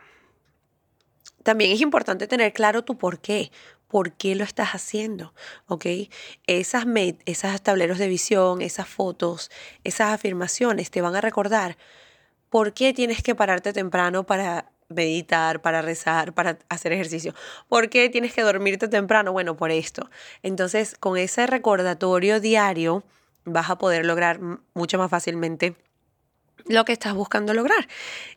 También 1.44 1.72
es 1.72 1.82
importante 1.82 2.28
tener 2.28 2.54
claro 2.54 2.84
tu 2.84 2.98
por 2.98 3.20
qué, 3.20 3.52
por 3.88 4.14
qué 4.14 4.36
lo 4.36 4.44
estás 4.44 4.70
haciendo, 4.70 5.34
¿ok? 5.68 5.86
Esas, 6.48 6.86
esas 7.26 7.62
tableros 7.62 7.98
de 7.98 8.08
visión, 8.08 8.62
esas 8.62 8.88
fotos, 8.88 9.52
esas 9.84 10.14
afirmaciones 10.14 10.92
te 10.92 11.02
van 11.02 11.16
a 11.16 11.22
recordar 11.22 11.78
por 12.50 12.74
qué 12.74 12.94
tienes 12.94 13.22
que 13.22 13.36
pararte 13.36 13.74
temprano 13.74 14.26
para 14.26 14.72
meditar, 14.90 15.62
para 15.62 15.82
rezar, 15.82 16.34
para 16.34 16.60
hacer 16.70 16.94
ejercicio. 16.94 17.34
¿Por 17.68 17.90
qué 17.90 18.10
tienes 18.10 18.34
que 18.34 18.42
dormirte 18.42 18.88
temprano? 18.88 19.32
Bueno, 19.32 19.56
por 19.56 19.72
esto. 19.72 20.10
Entonces, 20.44 20.96
con 21.00 21.18
ese 21.18 21.48
recordatorio 21.48 22.40
diario 22.40 23.04
vas 23.46 23.70
a 23.70 23.78
poder 23.78 24.06
lograr 24.06 24.40
mucho 24.74 24.98
más 24.98 25.10
fácilmente 25.10 25.76
lo 26.66 26.86
que 26.86 26.94
estás 26.94 27.14
buscando 27.14 27.54
lograr. 27.54 27.88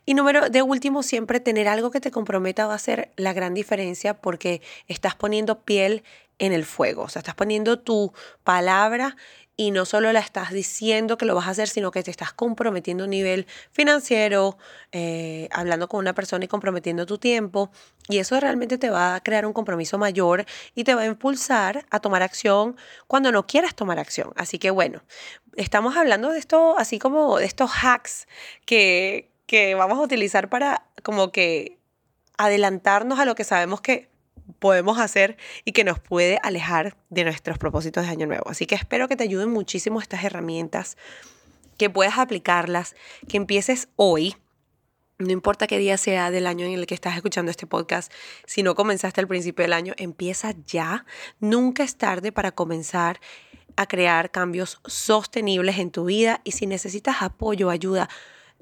Y 0.05 0.13
número 0.13 0.49
de 0.49 0.61
último, 0.61 1.03
siempre 1.03 1.39
tener 1.39 1.67
algo 1.67 1.91
que 1.91 1.99
te 1.99 2.11
comprometa 2.11 2.67
va 2.67 2.75
a 2.75 2.79
ser 2.79 3.11
la 3.15 3.33
gran 3.33 3.53
diferencia 3.53 4.13
porque 4.15 4.61
estás 4.87 5.15
poniendo 5.15 5.61
piel 5.61 6.03
en 6.39 6.51
el 6.51 6.65
fuego, 6.65 7.03
o 7.03 7.09
sea, 7.09 7.21
estás 7.21 7.35
poniendo 7.35 7.79
tu 7.79 8.11
palabra 8.43 9.15
y 9.57 9.71
no 9.71 9.85
solo 9.85 10.11
la 10.11 10.19
estás 10.19 10.51
diciendo 10.51 11.17
que 11.17 11.25
lo 11.25 11.35
vas 11.35 11.47
a 11.47 11.51
hacer, 11.51 11.69
sino 11.69 11.91
que 11.91 12.03
te 12.03 12.11
estás 12.11 12.33
comprometiendo 12.33 13.03
a 13.03 13.05
un 13.05 13.11
nivel 13.11 13.47
financiero, 13.71 14.57
eh, 14.91 15.47
hablando 15.51 15.87
con 15.87 15.99
una 15.99 16.13
persona 16.13 16.45
y 16.45 16.47
comprometiendo 16.47 17.05
tu 17.05 17.17
tiempo. 17.17 17.71
Y 18.09 18.19
eso 18.19 18.39
realmente 18.39 18.77
te 18.77 18.89
va 18.89 19.15
a 19.15 19.21
crear 19.21 19.45
un 19.45 19.53
compromiso 19.53 19.97
mayor 19.97 20.45
y 20.75 20.83
te 20.83 20.93
va 20.93 21.01
a 21.01 21.05
impulsar 21.05 21.85
a 21.89 21.99
tomar 21.99 22.21
acción 22.21 22.75
cuando 23.07 23.31
no 23.31 23.47
quieras 23.47 23.75
tomar 23.75 23.99
acción. 23.99 24.31
Así 24.35 24.59
que 24.59 24.71
bueno, 24.71 25.03
estamos 25.55 25.95
hablando 25.95 26.29
de 26.31 26.39
esto, 26.39 26.77
así 26.77 26.99
como 26.99 27.37
de 27.37 27.45
estos 27.45 27.71
hacks 27.81 28.27
que, 28.65 29.31
que 29.45 29.75
vamos 29.75 29.97
a 29.97 30.01
utilizar 30.01 30.49
para 30.49 30.85
como 31.03 31.31
que 31.31 31.79
adelantarnos 32.37 33.19
a 33.19 33.25
lo 33.25 33.35
que 33.35 33.45
sabemos 33.45 33.79
que 33.79 34.09
podemos 34.59 34.99
hacer 34.99 35.37
y 35.63 35.71
que 35.71 35.83
nos 35.83 35.99
puede 35.99 36.39
alejar 36.43 36.97
de 37.09 37.23
nuestros 37.23 37.57
propósitos 37.57 38.05
de 38.05 38.11
año 38.11 38.27
nuevo. 38.27 38.49
Así 38.49 38.65
que 38.65 38.75
espero 38.75 39.07
que 39.07 39.15
te 39.15 39.23
ayuden 39.23 39.49
muchísimo 39.49 39.99
estas 39.99 40.23
herramientas, 40.23 40.97
que 41.77 41.89
puedas 41.89 42.17
aplicarlas, 42.17 42.95
que 43.27 43.37
empieces 43.37 43.89
hoy. 43.95 44.35
No 45.17 45.31
importa 45.31 45.67
qué 45.67 45.77
día 45.77 45.97
sea 45.97 46.29
del 46.29 46.45
año 46.45 46.65
en 46.65 46.73
el 46.73 46.87
que 46.87 46.95
estás 46.95 47.15
escuchando 47.15 47.49
este 47.49 47.67
podcast, 47.67 48.11
si 48.45 48.63
no 48.63 48.75
comenzaste 48.75 49.21
al 49.21 49.27
principio 49.27 49.63
del 49.63 49.73
año, 49.73 49.93
empieza 49.97 50.53
ya. 50.65 51.05
Nunca 51.39 51.83
es 51.83 51.95
tarde 51.95 52.31
para 52.31 52.51
comenzar 52.51 53.19
a 53.77 53.87
crear 53.87 54.31
cambios 54.31 54.81
sostenibles 54.85 55.79
en 55.79 55.91
tu 55.91 56.05
vida 56.05 56.41
y 56.43 56.51
si 56.51 56.65
necesitas 56.65 57.21
apoyo, 57.21 57.69
ayuda, 57.69 58.09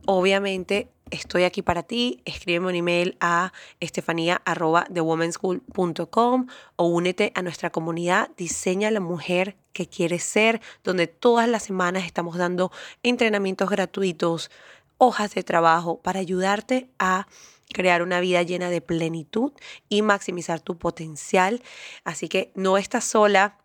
obviamente 0.06 0.93
estoy 1.12 1.44
aquí 1.44 1.62
para 1.62 1.84
ti. 1.84 2.22
Escríbeme 2.26 2.68
un 2.68 2.76
email 2.76 3.18
a 3.20 3.54
estefanía.thewomenschool.com 3.80 6.48
o 6.76 6.86
únete 6.86 7.32
a 7.36 7.42
nuestra 7.42 7.70
comunidad 7.70 8.30
Diseña 8.38 8.92
la 8.92 9.00
Mujer 9.00 9.56
que 9.74 9.88
quieres 9.88 10.24
ser, 10.24 10.62
donde 10.84 11.08
todas 11.08 11.48
las 11.48 11.64
semanas 11.64 12.06
estamos 12.06 12.38
dando 12.38 12.72
entrenamientos 13.02 13.70
gratuitos, 13.70 14.52
hojas 14.98 15.34
de 15.34 15.44
trabajo 15.44 16.02
para 16.02 16.20
ayudarte 16.20 16.90
a 17.00 17.28
crear 17.74 18.02
una 18.02 18.20
vida 18.20 18.44
llena 18.44 18.70
de 18.70 18.82
plenitud 18.82 19.52
y 19.90 20.02
maximizar 20.02 20.62
tu 20.62 20.78
potencial. 20.78 21.62
Así 22.04 22.30
que 22.30 22.52
no 22.56 22.78
estás 22.78 23.04
sola 23.04 23.58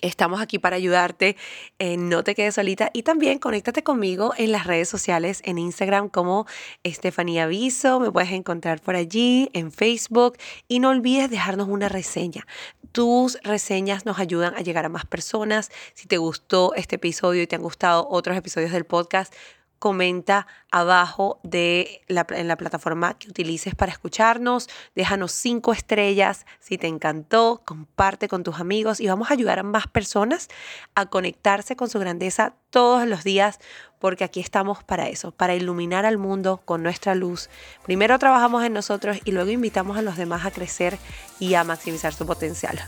Estamos 0.00 0.40
aquí 0.40 0.58
para 0.58 0.76
ayudarte, 0.76 1.36
eh, 1.78 1.96
no 1.96 2.22
te 2.22 2.34
quedes 2.34 2.54
solita 2.54 2.90
y 2.92 3.02
también 3.02 3.38
conéctate 3.38 3.82
conmigo 3.82 4.32
en 4.36 4.52
las 4.52 4.66
redes 4.66 4.88
sociales, 4.88 5.42
en 5.44 5.58
Instagram 5.58 6.08
como 6.08 6.46
Estefanía 6.84 7.46
Viso, 7.46 7.98
me 7.98 8.12
puedes 8.12 8.30
encontrar 8.30 8.80
por 8.80 8.94
allí, 8.94 9.50
en 9.54 9.72
Facebook 9.72 10.36
y 10.68 10.78
no 10.78 10.90
olvides 10.90 11.30
dejarnos 11.30 11.68
una 11.68 11.88
reseña. 11.88 12.46
Tus 12.92 13.38
reseñas 13.42 14.06
nos 14.06 14.18
ayudan 14.18 14.54
a 14.54 14.60
llegar 14.60 14.84
a 14.84 14.88
más 14.88 15.04
personas. 15.04 15.70
Si 15.94 16.06
te 16.06 16.16
gustó 16.16 16.74
este 16.74 16.96
episodio 16.96 17.42
y 17.42 17.46
te 17.46 17.56
han 17.56 17.62
gustado 17.62 18.06
otros 18.08 18.36
episodios 18.36 18.72
del 18.72 18.84
podcast, 18.84 19.34
comenta 19.78 20.46
abajo 20.70 21.40
de 21.42 22.02
la, 22.08 22.26
en 22.30 22.48
la 22.48 22.56
plataforma 22.56 23.14
que 23.14 23.28
utilices 23.28 23.74
para 23.74 23.92
escucharnos. 23.92 24.68
Déjanos 24.94 25.32
cinco 25.32 25.72
estrellas 25.72 26.46
si 26.60 26.78
te 26.78 26.86
encantó. 26.86 27.62
Comparte 27.64 28.28
con 28.28 28.44
tus 28.44 28.60
amigos 28.60 29.00
y 29.00 29.06
vamos 29.06 29.30
a 29.30 29.34
ayudar 29.34 29.58
a 29.58 29.62
más 29.62 29.86
personas 29.86 30.48
a 30.94 31.06
conectarse 31.06 31.76
con 31.76 31.88
su 31.88 31.98
grandeza 31.98 32.54
todos 32.70 33.06
los 33.06 33.24
días 33.24 33.58
porque 33.98 34.24
aquí 34.24 34.40
estamos 34.40 34.84
para 34.84 35.08
eso, 35.08 35.32
para 35.32 35.54
iluminar 35.54 36.06
al 36.06 36.18
mundo 36.18 36.60
con 36.64 36.82
nuestra 36.82 37.14
luz. 37.14 37.48
Primero 37.84 38.18
trabajamos 38.18 38.64
en 38.64 38.72
nosotros 38.72 39.18
y 39.24 39.32
luego 39.32 39.50
invitamos 39.50 39.96
a 39.96 40.02
los 40.02 40.16
demás 40.16 40.46
a 40.46 40.50
crecer 40.50 40.98
y 41.40 41.54
a 41.54 41.64
maximizar 41.64 42.14
su 42.14 42.26
potencial 42.26 42.80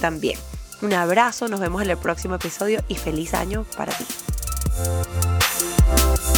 también. 0.00 0.38
Un 0.82 0.92
abrazo, 0.92 1.48
nos 1.48 1.60
vemos 1.60 1.82
en 1.82 1.90
el 1.90 1.96
próximo 1.96 2.34
episodio 2.34 2.82
y 2.88 2.96
feliz 2.96 3.34
año 3.34 3.64
para 3.76 3.92
ti. 3.92 4.04
Bye. 5.92 6.31